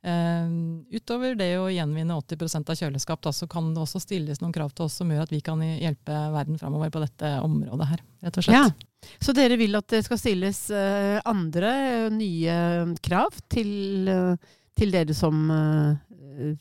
utover 0.00 1.34
det 1.36 1.50
å 1.60 1.66
gjenvinne 1.68 2.14
80 2.16 2.70
av 2.72 2.78
kjøleskap, 2.78 3.20
da, 3.20 3.32
så 3.36 3.44
kan 3.50 3.66
det 3.74 3.82
også 3.82 4.00
stilles 4.00 4.40
noen 4.40 4.54
krav 4.54 4.70
til 4.72 4.86
oss 4.86 4.94
som 4.96 5.10
gjør 5.12 5.26
at 5.26 5.34
vi 5.34 5.42
kan 5.44 5.60
hjelpe 5.60 6.14
verden 6.32 6.56
framover 6.56 6.88
på 6.94 7.02
dette 7.02 7.34
området 7.44 7.88
her. 7.90 8.00
rett 8.24 8.38
og 8.40 8.46
slett. 8.46 8.56
Ja. 8.56 9.10
Så 9.20 9.34
dere 9.36 9.58
vil 9.60 9.76
at 9.76 9.88
det 9.92 10.00
skal 10.06 10.20
stilles 10.20 10.62
uh, 10.72 11.20
andre 11.28 11.74
uh, 12.06 12.08
nye 12.14 12.56
krav 13.04 13.36
til, 13.52 14.08
til 14.76 14.96
dere 14.96 15.16
som 15.16 15.44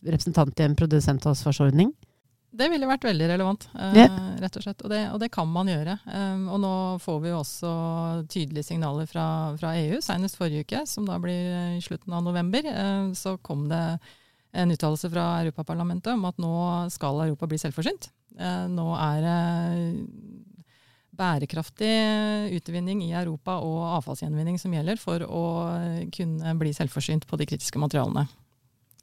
representant 0.04 0.60
i 0.60 0.67
en 0.67 0.75
produsentansvarsordning? 0.75 1.93
Det 2.50 2.66
ville 2.72 2.88
vært 2.90 3.06
veldig 3.06 3.28
relevant, 3.30 3.68
eh, 3.78 3.98
rett 4.42 4.56
og 4.58 4.64
slett. 4.64 4.82
Og 4.82 4.90
det, 4.90 5.02
og 5.14 5.20
det, 5.22 5.30
kan 5.34 5.48
man 5.50 5.70
gjøre. 5.70 6.00
Um, 6.10 6.48
og 6.56 6.62
nå 6.64 6.72
får 7.04 7.20
vi 7.22 7.30
jo 7.30 7.42
også 7.44 7.74
tydelige 8.26 8.66
signaler 8.72 9.06
fra, 9.10 9.26
fra, 9.60 9.76
EU. 9.78 10.00
Senest 10.02 10.40
forrige 10.40 10.66
uke, 10.66 10.82
som 10.90 11.06
da 11.06 11.20
blir 11.22 11.78
i 11.78 11.84
slutten 11.86 12.16
av 12.18 12.24
november, 12.26 12.66
uh, 12.66 13.12
så 13.14 13.36
kom 13.46 13.68
det 13.70 13.84
en 14.58 14.74
uttalelse 14.74 15.12
fra 15.14 15.28
Europaparlamentet 15.44 16.16
om 16.16 16.26
at 16.26 16.42
nå 16.42 16.54
skal 16.90 17.22
Europa 17.28 17.50
bli 17.52 17.62
selvforsynt. 17.62 18.10
Uh, 18.40 18.66
nå 18.72 18.88
er 18.98 19.22
det 19.28 19.40
bærekraftig 21.20 21.94
utvinning 22.56 23.04
i 23.04 23.12
Europa 23.12 23.58
og 23.62 23.82
avfallsgjenvinning 24.00 24.58
som 24.58 24.74
gjelder 24.74 24.98
for 25.02 25.26
å 25.28 25.44
kunne 26.16 26.54
bli 26.58 26.72
selvforsynt 26.74 27.28
på 27.28 27.38
de 27.38 27.48
kritiske 27.50 27.82
materialene. 27.82 28.24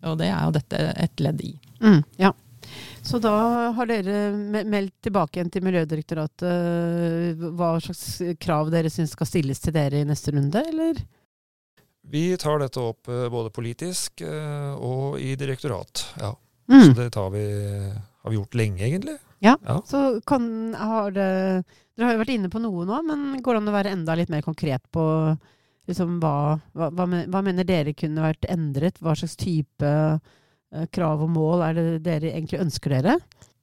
Og 0.08 0.16
det 0.20 0.30
er 0.32 0.40
jo 0.48 0.54
dette 0.56 0.80
et 0.96 1.22
ledd 1.22 1.44
i. 1.44 1.52
Mm, 1.84 2.00
ja. 2.20 2.32
Så 3.06 3.20
da 3.22 3.34
har 3.76 3.88
dere 3.90 4.64
meldt 4.66 4.96
tilbake 5.06 5.38
igjen 5.38 5.52
til 5.54 5.64
Miljødirektoratet 5.66 6.48
eh, 6.50 7.46
hva 7.58 7.76
slags 7.82 8.18
krav 8.42 8.72
dere 8.74 8.90
syns 8.90 9.14
skal 9.14 9.30
stilles 9.30 9.62
til 9.62 9.76
dere 9.76 10.02
i 10.02 10.08
neste 10.08 10.34
runde, 10.34 10.62
eller? 10.72 10.98
Vi 12.06 12.28
tar 12.38 12.60
dette 12.62 12.82
opp 12.82 13.08
eh, 13.10 13.28
både 13.32 13.52
politisk 13.54 14.22
eh, 14.26 14.72
og 14.74 15.20
i 15.22 15.34
direktorat, 15.38 16.04
ja. 16.20 16.34
Mm. 16.66 16.82
Så 16.82 16.92
det 16.98 17.24
vi, 17.30 17.46
har 18.22 18.30
vi 18.30 18.36
gjort 18.36 18.54
lenge, 18.58 18.82
egentlig. 18.82 19.18
Ja, 19.38 19.54
ja. 19.66 19.82
så 19.86 20.20
kan, 20.26 20.74
har 20.74 21.10
det 21.14 21.64
Dere 21.96 22.08
har 22.08 22.16
jo 22.16 22.20
vært 22.24 22.32
inne 22.34 22.48
på 22.52 22.60
noe 22.60 22.84
nå, 22.88 22.96
men 23.06 23.42
går 23.44 23.54
det 23.54 23.60
an 23.60 23.70
å 23.70 23.74
være 23.74 23.92
enda 23.94 24.16
litt 24.18 24.32
mer 24.32 24.42
konkret 24.44 24.82
på 24.92 25.04
liksom, 25.88 26.18
hva, 26.20 26.58
hva, 26.76 26.90
hva, 26.92 27.42
mener 27.44 27.64
dere 27.64 27.94
kunne 27.96 28.24
vært 28.24 28.44
endret? 28.52 29.00
Hva 29.00 29.14
slags 29.16 29.38
type 29.40 29.92
krav 30.92 31.22
og 31.22 31.30
mål 31.30 31.62
er 31.62 31.76
det 31.76 31.84
dere 32.04 32.32
egentlig 32.32 32.58
ønsker 32.64 32.96
dere? 32.96 33.16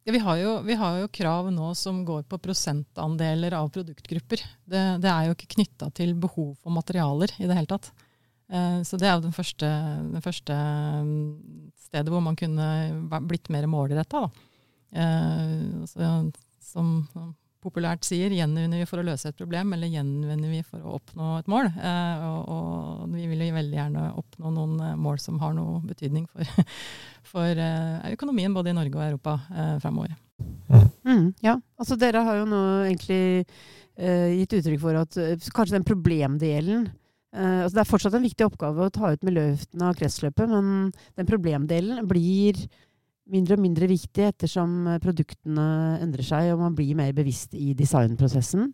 Ja, 0.04 0.12
vi, 0.12 0.20
har 0.20 0.40
jo, 0.40 0.54
vi, 0.68 0.76
har 0.76 0.98
jo, 1.00 1.12
krav 1.16 1.48
nå 1.54 1.70
som 1.80 2.02
går 2.04 2.26
på 2.28 2.40
prosentandeler 2.44 3.56
av 3.56 3.70
produktgrupper. 3.72 4.42
Det, 4.68 4.82
det 5.04 5.12
er 5.12 5.30
jo 5.30 5.36
ikke 5.36 5.54
knytta 5.56 5.88
til 5.96 6.12
behov 6.20 6.58
for 6.60 6.76
materialer 6.76 7.32
i 7.40 7.48
det 7.48 7.56
hele 7.56 7.72
tatt. 7.72 7.94
Eh, 8.52 8.82
så 8.84 9.00
det 9.00 9.08
er 9.08 9.16
jo 9.16 9.24
den 9.24 9.36
første, 9.36 9.70
den 10.12 10.26
første, 10.26 10.58
mm, 11.08 11.72
stedet 11.86 12.12
hvor 12.12 12.24
man 12.26 12.36
kunne 12.40 12.68
blitt 13.30 13.48
mer 13.54 13.70
målretta. 13.72 14.26
Eh, 14.92 16.28
som 16.74 16.90
populært 17.64 18.06
sier, 18.08 18.34
gjenvinner 18.36 18.82
vi 18.82 18.88
for 18.90 19.02
å 19.02 19.06
løse 19.08 19.30
et 19.30 19.38
problem, 19.40 19.74
eller 19.76 19.92
gjenvinner 19.92 20.52
vi 20.52 20.62
for 20.68 20.84
å 20.84 20.98
oppnå 20.98 21.30
et 21.40 21.50
mål? 21.52 21.70
Eh, 21.72 22.26
og, 22.28 22.50
og, 22.54 23.14
vi 23.14 23.28
vil 23.32 23.46
jo 23.48 23.56
veldig 23.58 23.80
gjerne 23.80 24.08
oppnå 24.22 24.52
noen 24.56 24.76
eh, 24.84 24.98
mål 25.00 25.22
som 25.24 25.40
har 25.44 25.56
noe 25.58 25.80
betydning 25.88 26.28
for, 26.32 26.66
for 27.34 27.64
eh, 27.68 28.12
økonomien 28.14 28.56
både 28.56 28.74
i 28.74 28.78
Norge 28.78 29.00
og 29.00 29.06
Europa 29.06 29.38
eh, 29.52 29.78
framover. 29.84 30.18
Mm. 30.68 30.90
Mm, 31.08 31.30
ja, 31.46 31.58
altså 31.80 31.98
dere 32.00 32.24
har 32.26 32.42
jo 32.42 32.50
nå 32.50 32.64
egentlig 32.88 33.24
eh, 33.96 34.34
gitt 34.40 34.58
uttrykk 34.60 34.82
for 34.82 35.00
at 35.04 35.20
eh, 35.22 35.50
kanskje 35.54 35.80
den 35.80 35.88
problemdelen 35.88 36.92
altså 37.34 37.74
Det 37.74 37.80
er 37.82 37.88
fortsatt 37.90 38.14
en 38.14 38.22
viktig 38.28 38.46
oppgave 38.46 38.84
å 38.86 38.92
ta 38.94 39.08
ut 39.10 39.24
miljøgiften 39.26 39.82
av 39.82 39.96
kretsløpet, 39.98 40.52
men 40.52 40.92
den 41.18 41.26
problemdelen 41.26 42.06
blir 42.06 42.60
mindre 43.32 43.58
og 43.58 43.64
mindre 43.64 43.88
viktig 43.90 44.26
ettersom 44.32 44.88
eh, 44.92 45.00
produktene 45.04 45.68
endrer 46.04 46.26
seg 46.28 46.52
og 46.54 46.64
man 46.66 46.76
blir 46.78 46.98
mer 47.00 47.14
bevisst 47.16 47.56
i 47.56 47.72
designprosessen. 47.78 48.72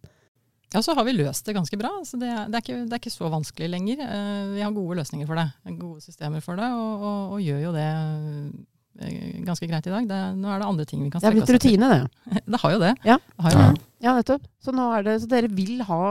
Ja, 0.70 0.84
så 0.86 0.94
har 0.94 1.06
vi 1.08 1.16
løst 1.18 1.48
det 1.48 1.56
ganske 1.58 1.78
bra. 1.82 1.90
Så 2.06 2.20
det, 2.22 2.30
det, 2.30 2.60
er, 2.60 2.62
ikke, 2.62 2.82
det 2.86 2.94
er, 2.94 3.02
ikke, 3.02 3.14
så 3.14 3.30
vanskelig 3.34 3.70
lenger. 3.72 4.04
Eh, 4.06 4.42
vi 4.54 4.66
har 4.66 4.74
gode 4.76 5.00
løsninger 5.02 5.30
for 5.30 5.40
det, 5.40 5.48
gode 5.80 6.04
systemer 6.06 6.44
for 6.46 6.60
det, 6.62 6.68
og, 6.78 6.92
og, 7.00 7.38
og 7.38 7.42
gjør 7.46 7.64
jo 7.64 7.72
det 7.74 7.88
eh, 7.90 9.40
ganske 9.48 9.70
greit 9.70 9.90
i 9.90 9.96
dag. 9.96 10.10
Det, 10.12 10.20
nå 10.38 10.52
er 10.52 10.62
det 10.62 10.70
andre 10.70 10.86
ting 10.90 11.02
vi 11.02 11.10
kan 11.14 11.24
strekke 11.24 11.42
oss 11.42 11.50
etter. 11.50 11.58
Det 11.58 11.74
er 11.74 11.80
blitt 11.80 11.82
rutine, 11.82 12.38
det. 12.38 12.44
det 12.54 12.62
har 12.62 12.76
jo 12.76 12.84
det. 12.86 12.94
Ja, 13.10 13.18
har 13.46 13.56
jo 13.56 13.64
det. 13.64 13.88
ja 14.06 14.16
nettopp. 14.20 14.46
Så, 14.62 14.76
det, 15.08 15.18
så, 15.24 15.32
dere 15.34 15.52
vil 15.58 15.82
ha 15.90 16.04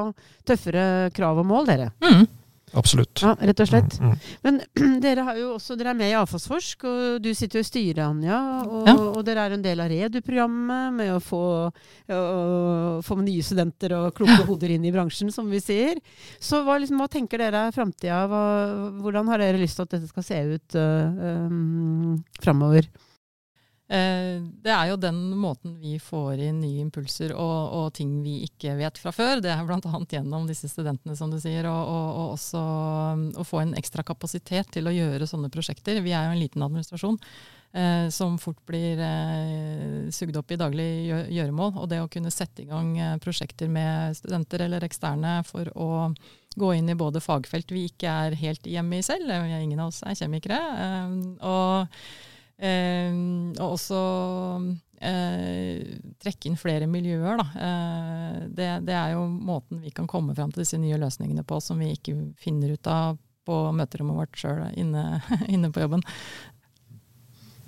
tøffere 0.49 0.85
krav 1.15 1.39
og 1.45 1.47
mål, 1.47 1.71
dere? 1.71 1.93
Mm. 2.03 2.27
Absolutt. 2.77 3.23
Ja, 3.23 3.33
Rett 3.49 3.63
og 3.63 3.69
slett. 3.71 3.97
Mm, 4.01 4.11
mm. 4.11 4.35
Men 4.45 4.61
dere, 5.05 5.25
har 5.29 5.39
jo 5.41 5.55
også, 5.57 5.77
dere 5.79 5.95
er 5.95 5.99
med 5.99 6.13
i 6.13 6.17
Avfallsforsk, 6.19 6.85
og 6.89 7.23
du 7.25 7.31
sitter 7.37 7.61
jo 7.61 7.65
i 7.65 7.69
styret, 7.69 8.03
Anja. 8.05 8.39
Og, 8.67 8.89
ja. 8.91 8.95
og 8.99 9.21
dere 9.27 9.47
er 9.47 9.57
en 9.57 9.65
del 9.65 9.83
av 9.85 9.91
REDU-programmet 9.93 10.99
med 10.99 11.15
å 11.15 11.23
få, 11.25 11.43
å, 11.71 12.21
få 13.05 13.19
nye 13.23 13.47
studenter 13.47 13.97
og 13.99 14.13
kloke 14.19 14.45
hoder 14.49 14.77
inn 14.77 14.87
i 14.89 14.95
bransjen, 14.95 15.33
som 15.35 15.49
vi 15.51 15.63
sier. 15.65 16.01
Så 16.41 16.63
hva, 16.67 16.79
liksom, 16.83 17.01
hva 17.01 17.11
tenker 17.13 17.43
dere 17.43 17.69
er 17.69 17.77
framtida? 17.77 18.25
Hvordan 19.03 19.33
har 19.33 19.43
dere 19.43 19.61
lyst 19.61 19.81
til 19.81 19.89
at 19.89 19.97
dette 19.97 20.11
skal 20.13 20.27
se 20.27 20.41
ut 20.55 20.79
uh, 20.79 21.47
um, 21.49 22.17
framover? 22.43 22.91
Eh, 23.89 24.37
det 24.61 24.69
er 24.69 24.91
jo 24.91 24.99
den 25.01 25.19
måten 25.41 25.79
vi 25.81 25.95
får 26.03 26.43
inn 26.45 26.59
nye 26.61 26.83
impulser 26.85 27.33
og, 27.33 27.59
og 27.73 27.87
ting 27.97 28.19
vi 28.21 28.43
ikke 28.45 28.75
vet 28.77 29.01
fra 29.01 29.13
før. 29.17 29.41
Det 29.45 29.53
er 29.53 29.65
bl.a. 29.65 30.01
gjennom 30.13 30.49
disse 30.49 30.69
studentene, 30.69 31.17
som 31.17 31.33
du 31.33 31.39
sier, 31.41 31.65
og, 31.71 31.81
og, 31.89 32.09
og 32.09 32.35
også 32.35 32.65
um, 33.17 33.23
å 33.41 33.47
få 33.49 33.63
en 33.65 33.77
ekstra 33.81 34.05
kapasitet 34.05 34.69
til 34.77 34.91
å 34.91 34.93
gjøre 34.93 35.29
sånne 35.31 35.49
prosjekter. 35.53 36.03
Vi 36.05 36.13
er 36.13 36.29
jo 36.29 36.37
en 36.37 36.43
liten 36.43 36.67
administrasjon 36.69 37.17
eh, 37.73 38.09
som 38.13 38.37
fort 38.39 38.61
blir 38.69 39.01
eh, 39.01 40.13
sugd 40.13 40.37
opp 40.37 40.53
i 40.53 40.61
daglig 40.61 40.91
gjøremål. 41.33 41.75
Og 41.81 41.89
det 41.89 42.03
å 42.05 42.13
kunne 42.13 42.33
sette 42.35 42.67
i 42.67 42.69
gang 42.69 42.93
eh, 42.99 43.17
prosjekter 43.25 43.73
med 43.73 44.21
studenter 44.21 44.69
eller 44.69 44.85
eksterne 44.85 45.39
for 45.49 45.73
å 45.73 45.91
gå 46.59 46.73
inn 46.75 46.93
i 46.93 46.99
både 46.99 47.25
fagfelt 47.25 47.73
vi 47.73 47.87
ikke 47.89 48.21
er 48.27 48.37
helt 48.41 48.67
hjemme 48.67 48.99
i 48.99 49.05
selv, 49.07 49.31
ingen 49.31 49.81
av 49.81 49.93
oss 49.93 50.03
er 50.05 50.17
kjemikere, 50.19 50.59
eh, 50.85 51.15
og 51.47 52.03
og 52.59 53.75
også 53.77 53.99
eh, 55.01 55.99
trekke 56.23 56.51
inn 56.51 56.59
flere 56.59 56.89
miljøer. 56.91 57.41
Eh, 57.41 58.37
det, 58.51 58.69
det, 58.89 58.95
er 58.95 59.15
jo 59.15 59.27
måten 59.29 59.83
vi 59.85 59.93
kan 59.95 60.09
komme 60.11 60.35
fram 60.35 60.53
til 60.53 60.65
disse 60.65 60.81
nye 60.81 60.99
løsningene 61.01 61.45
på, 61.47 61.61
som 61.63 61.79
vi 61.79 61.93
ikke 61.95 62.17
finner 62.41 62.75
ut 62.75 62.91
av 62.91 63.19
på 63.49 63.61
møterommet 63.73 64.19
vårt 64.19 64.41
sjøl 64.41 64.67
inne, 64.77 65.23
inne, 65.55 65.73
på 65.73 65.85
jobben. 65.85 66.05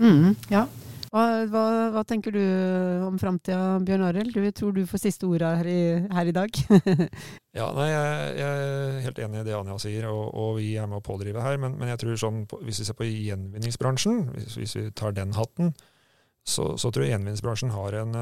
Mm, 0.01 0.35
ja. 0.53 0.67
Hva, 1.11 1.23
hva, 1.51 1.63
hva, 1.91 2.03
tenker 2.07 2.31
du 2.31 2.43
om 3.03 3.17
framtida, 3.19 3.81
Bjørn 3.83 4.05
Arild? 4.07 4.31
Du 4.31 4.45
tror 4.55 4.77
du 4.77 4.85
får 4.87 5.03
siste 5.03 5.27
ordet 5.27 5.49
her 5.59 5.71
her 6.15 6.31
i 6.31 6.35
dag? 6.37 6.61
ja, 7.59 7.67
nei, 7.75 7.89
jeg, 7.91 8.29
jeg, 8.39 8.61
er 8.61 9.01
helt 9.09 9.19
enig 9.27 9.41
i 9.41 9.49
det 9.49 9.57
Anja 9.59 9.79
sier, 9.83 10.07
og, 10.07 10.29
og 10.39 10.53
vi 10.61 10.69
er 10.79 10.87
med 10.87 11.01
å 11.01 11.07
pådrive 11.09 11.43
her. 11.43 11.59
Men, 11.59 11.75
men 11.81 11.91
jeg 11.91 12.05
tror 12.05 12.21
sånn, 12.23 12.45
hvis 12.63 12.79
vi 12.85 12.87
ser 12.87 12.99
på 12.99 13.09
gjenvinningsbransjen, 13.11 14.23
hvis, 14.37 14.55
hvis 14.63 14.77
vi 14.79 14.85
tar 14.95 15.19
den 15.19 15.35
hatten, 15.35 15.75
så, 16.47 16.77
så, 16.79 16.93
tror 16.95 17.05
jeg 17.05 17.17
gjenvinningsbransjen 17.17 17.75
har 17.75 17.99
en, 18.05 18.15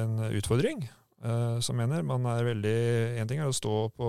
en 0.00 0.16
utfordring. 0.32 0.86
Uh, 1.22 1.60
som 1.62 1.76
mener 1.78 2.02
man 2.02 2.24
er 2.26 2.40
veldig 2.42 2.78
En 3.22 3.28
ting 3.30 3.38
er 3.38 3.46
å 3.46 3.54
stå 3.54 3.92
på 3.94 4.06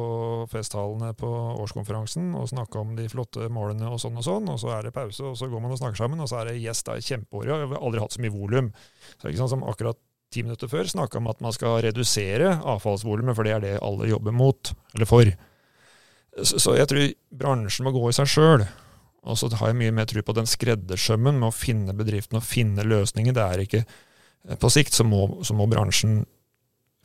festtalene 0.49 1.11
på 1.13 1.27
årskonferansen 1.61 2.31
og 2.39 2.47
snakke 2.49 2.79
om 2.81 2.95
de 2.97 3.05
flotte 3.11 3.51
målene 3.53 3.85
og 3.85 3.99
sånn 4.01 4.17
og 4.17 4.25
sånn, 4.25 4.49
og 4.49 4.57
så 4.57 4.71
er 4.73 4.87
det 4.87 4.95
pause, 4.95 5.21
og 5.29 5.37
så 5.37 5.45
går 5.51 5.61
man 5.61 5.75
og 5.75 5.77
snakker 5.77 6.01
sammen, 6.01 6.23
og 6.23 6.31
så 6.31 6.39
er 6.39 6.49
det 6.49 6.57
yes, 6.63 6.81
det 6.87 6.95
er 6.95 7.05
kjempeår. 7.11 7.51
Vi 7.51 7.75
har 7.75 7.85
aldri 7.85 8.01
hatt 8.01 8.17
så 8.17 8.23
mye 8.23 8.33
volum. 8.33 8.71
Så 9.13 9.29
ikke 9.29 9.43
sånn 9.43 9.53
som 9.53 9.67
akkurat 9.69 10.01
ti 10.33 10.41
minutter 10.41 10.71
før 10.71 10.89
snakka 10.89 11.21
om 11.21 11.29
at 11.29 11.45
man 11.45 11.53
skal 11.53 11.83
redusere 11.85 12.55
avfallsvolumet, 12.73 13.37
for 13.37 13.45
det 13.45 13.53
er 13.53 13.65
det 13.67 13.75
alle 13.85 14.09
jobber 14.09 14.33
mot, 14.33 14.73
eller 14.97 15.09
for. 15.09 15.29
Så, 16.41 16.57
så 16.57 16.77
jeg 16.79 16.89
tror 16.89 17.11
bransjen 17.43 17.85
må 17.85 17.93
gå 17.93 18.07
i 18.09 18.17
seg 18.17 18.33
sjøl. 18.33 18.65
Og 19.23 19.37
så 19.39 19.47
har 19.59 19.69
jeg 19.69 19.79
mye 19.79 19.93
mer 19.95 20.07
tro 20.09 20.23
på 20.25 20.35
den 20.35 20.49
skreddersømmen 20.49 21.37
med 21.37 21.51
å 21.51 21.55
finne 21.55 21.95
bedriften 21.95 22.39
og 22.39 22.47
finne 22.47 22.83
løsninger. 22.83 23.35
Det 23.35 23.43
er 23.43 23.63
ikke 23.63 23.83
På 24.59 24.67
sikt 24.73 24.91
så 24.91 25.05
må, 25.07 25.43
så 25.47 25.55
må 25.55 25.69
bransjen 25.71 26.25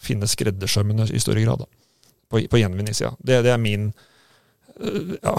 finne 0.02 0.28
skreddersømmene 0.30 1.08
i 1.12 1.20
større 1.22 1.44
grad. 1.44 1.64
Da. 1.64 2.10
På, 2.28 2.40
på 2.50 2.60
gjenvinningssida. 2.60 3.14
Det, 3.18 3.42
det 3.46 3.52
er 3.54 3.62
min 3.62 3.90
uh, 3.90 5.14
ja, 5.22 5.36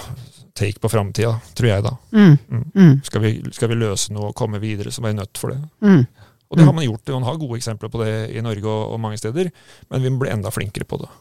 take 0.58 0.82
på 0.82 0.92
framtida, 0.92 1.36
tror 1.58 1.70
jeg, 1.70 1.86
da. 1.86 1.96
Mm. 2.12 2.38
Mm. 2.50 2.64
mm. 2.76 2.96
Skal, 3.04 3.24
vi, 3.24 3.34
skal, 3.56 3.72
vi, 3.72 3.80
løse 3.80 4.16
noe 4.16 4.32
og 4.32 4.38
komme 4.38 4.62
videre, 4.64 4.92
så 4.92 5.04
er 5.04 5.12
vi 5.12 5.20
nødt 5.20 5.42
for 5.42 5.54
det. 5.54 5.62
Mm. 5.86 6.08
Og 6.50 6.58
det 6.58 6.66
har 6.66 6.74
man 6.74 6.88
gjort. 6.88 7.12
Man 7.14 7.28
har 7.28 7.38
gode 7.38 7.60
eksempler 7.60 7.92
på 7.94 8.02
det 8.02 8.14
i 8.34 8.42
Norge 8.42 8.66
og, 8.66 8.96
og 8.96 9.00
mange 9.00 9.20
steder, 9.22 9.52
men 9.90 10.02
vi 10.02 10.10
må 10.10 10.24
bli 10.24 10.34
enda 10.34 10.50
flinkere 10.54 10.88
på 10.90 11.04
det. 11.04 11.14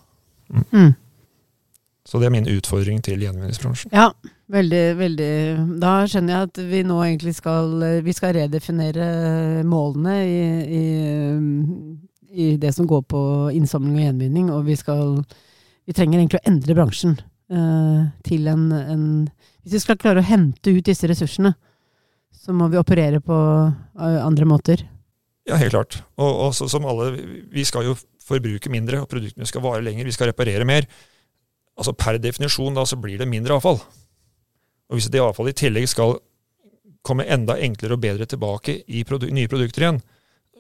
Mm. 0.49 0.65
mm. 0.73 0.97
Så 2.09 2.17
det 2.17 2.27
er 2.27 2.33
min 2.33 2.49
utfordring 2.49 3.03
til 3.05 3.21
gjenvinningsbransjen. 3.21 3.91
Ja, 3.93 4.07
veldig, 4.49 4.85
veldig. 4.97 5.33
Da 5.83 5.91
skjønner 6.09 6.33
jeg 6.33 6.49
at 6.49 6.61
vi 6.71 6.79
nå 6.89 6.97
egentlig 7.05 7.35
skal, 7.37 7.75
vi 8.01 8.15
skal 8.17 8.33
redefinere 8.39 9.09
målene 9.69 10.15
i, 10.25 10.39
i 10.79 10.85
i 12.31 12.57
det 12.61 12.75
som 12.77 12.87
går 12.89 13.05
på 13.09 13.21
innsamling 13.57 13.97
og 13.97 14.05
gjenvinning, 14.05 14.51
og 14.53 14.67
vi 14.69 14.77
skal 14.77 15.23
Vi 15.89 15.95
trenger 15.97 16.19
egentlig 16.19 16.43
å 16.43 16.49
endre 16.51 16.75
bransjen 16.77 17.15
eh, 17.17 18.01
til 18.27 18.49
en, 18.53 18.67
en, 18.77 19.05
Hvis 19.63 19.79
vi 19.79 19.81
skal 19.81 19.97
klare 19.97 20.21
å 20.21 20.29
hente 20.29 20.69
ut 20.69 20.85
disse 20.85 21.09
ressursene, 21.09 21.55
så 22.31 22.53
må 22.53 22.69
vi 22.69 22.77
operere 22.77 23.21
på 23.25 23.35
uh, 23.35 24.19
andre 24.25 24.45
måter. 24.45 24.83
Ja, 25.49 25.57
helt 25.57 25.73
klart. 25.73 26.03
Og, 26.21 26.29
og 26.29 26.55
så, 26.57 26.69
som 26.69 26.85
alle, 26.89 27.11
vi 27.53 27.65
skal 27.65 27.89
jo 27.89 27.97
forbruke 28.25 28.71
mindre, 28.73 29.01
og 29.03 29.09
produktene 29.09 29.49
skal 29.49 29.65
vare 29.65 29.83
lenger. 29.85 30.07
Vi 30.09 30.15
skal 30.17 30.31
reparere 30.31 30.65
mer. 30.69 30.87
Altså 31.79 31.95
Per 31.97 32.19
definisjon 32.21 32.77
da, 32.77 32.85
så 32.89 32.99
blir 33.01 33.19
det 33.21 33.29
mindre 33.29 33.57
avfall. 33.57 33.81
Og 34.89 34.97
hvis 34.97 35.09
det 35.13 35.25
avfallet 35.25 35.57
i 35.57 35.61
tillegg 35.65 35.89
skal 35.91 36.17
komme 37.07 37.27
enda 37.31 37.57
enklere 37.61 37.97
og 37.97 38.03
bedre 38.03 38.27
tilbake 38.29 38.81
i 38.89 39.05
produ 39.09 39.29
nye 39.33 39.49
produkter 39.51 39.85
igjen, 39.85 40.01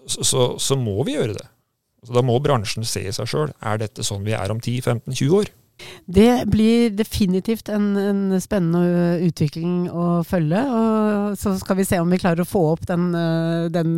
så, 0.08 0.24
så, 0.24 0.44
så, 0.62 0.76
må 0.80 1.02
vi 1.04 1.16
gjøre 1.18 1.36
det. 1.36 1.46
Så 2.06 2.14
Da 2.14 2.22
må 2.22 2.38
bransjen 2.42 2.86
se 2.86 3.06
i 3.08 3.14
seg 3.14 3.30
sjøl. 3.30 3.54
Er 3.64 3.80
dette 3.80 4.06
sånn 4.06 4.26
vi 4.26 4.36
er 4.36 4.52
om 4.54 4.60
10-15-20 4.60 5.40
år? 5.40 5.50
Det 6.10 6.44
blir 6.50 6.90
definitivt 6.96 7.68
en, 7.70 7.92
en, 8.00 8.22
spennende 8.42 9.20
utvikling 9.22 9.86
å 9.90 10.24
følge. 10.26 10.58
og 10.58 11.36
Så 11.38 11.54
skal 11.60 11.78
vi 11.78 11.86
se 11.86 12.00
om 12.02 12.10
vi 12.10 12.18
klarer 12.18 12.42
å 12.42 12.48
få 12.48 12.64
opp 12.72 12.86
den, 12.88 13.12
den 13.74 13.94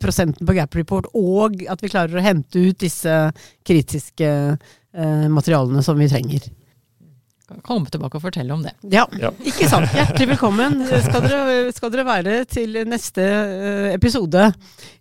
prosenten 0.00 0.48
på 0.48 0.56
Gap 0.56 0.76
Report, 0.78 1.10
og 1.12 1.60
at 1.68 1.84
vi 1.84 1.92
klarer 1.92 2.16
å 2.16 2.24
hente 2.24 2.62
ut 2.70 2.80
disse 2.80 3.18
kritiske 3.66 4.30
eh, 4.56 5.26
materialene 5.28 5.84
som 5.84 6.00
vi 6.00 6.08
trenger. 6.08 6.48
Komme 7.64 7.90
tilbake 7.92 8.16
og 8.16 8.22
fortelle 8.24 8.54
om 8.54 8.62
det. 8.64 8.72
Ja, 8.88 9.04
Ja. 9.20 9.30
ikke 9.44 9.68
sant. 9.68 9.90
Hjertelig 9.92 10.30
velkommen 10.32 10.78
skal 11.04 11.26
dere, 11.26 11.72
skal 11.76 11.90
dere 11.92 12.04
være 12.08 12.36
til 12.48 12.78
neste 12.88 13.20
eh, 13.24 13.88
episode 13.94 14.46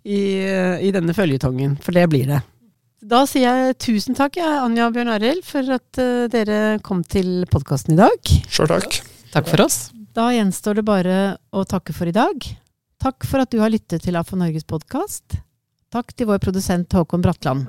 i, 0.04 0.20
eh, 0.44 0.84
i 0.84 0.92
denne 0.92 1.16
føljetongen, 1.16 1.78
for 1.82 1.96
det 1.96 2.04
blir 2.12 2.28
det. 2.28 2.42
Da 3.04 3.24
sier 3.28 3.48
jeg 3.48 3.78
tusen 3.84 4.16
takk, 4.16 4.38
jeg, 4.40 4.60
Anja 4.64 4.86
og 4.88 4.94
Bjørn 4.96 5.12
Arild, 5.16 5.44
for 5.48 5.68
at 5.76 6.00
eh, 6.04 6.28
dere 6.32 6.80
kom 6.84 7.02
til 7.04 7.46
podkasten 7.52 7.96
i 7.96 8.02
dag. 8.04 8.34
Sjøl 8.52 8.68
takk. 8.76 9.00
Takk 9.34 9.48
for 9.50 9.64
oss. 9.66 9.80
Da 10.14 10.28
gjenstår 10.36 10.76
det 10.82 10.86
bare 10.86 11.18
å 11.56 11.64
takke 11.66 11.96
for 11.96 12.12
i 12.12 12.14
dag. 12.16 12.44
Takk 13.04 13.26
for 13.28 13.44
at 13.44 13.52
du 13.52 13.60
har 13.64 13.72
lyttet 13.74 14.04
til 14.06 14.16
AFA 14.20 14.38
Norges 14.40 14.64
podkast. 14.68 15.40
Takk 15.92 16.12
til 16.16 16.28
vår 16.30 16.40
produsent 16.44 16.92
Håkon 16.96 17.24
Bratland. 17.24 17.68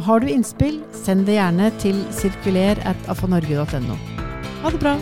Har 0.00 0.20
du 0.20 0.30
innspill, 0.32 0.78
send 0.96 1.26
det 1.28 1.36
gjerne 1.36 1.68
til 1.82 1.98
sirkuler 2.16 2.80
at 2.88 3.10
afanorge.no. 3.12 3.98
Ha 4.62 4.72
det 4.72 4.80
bra! 4.80 4.94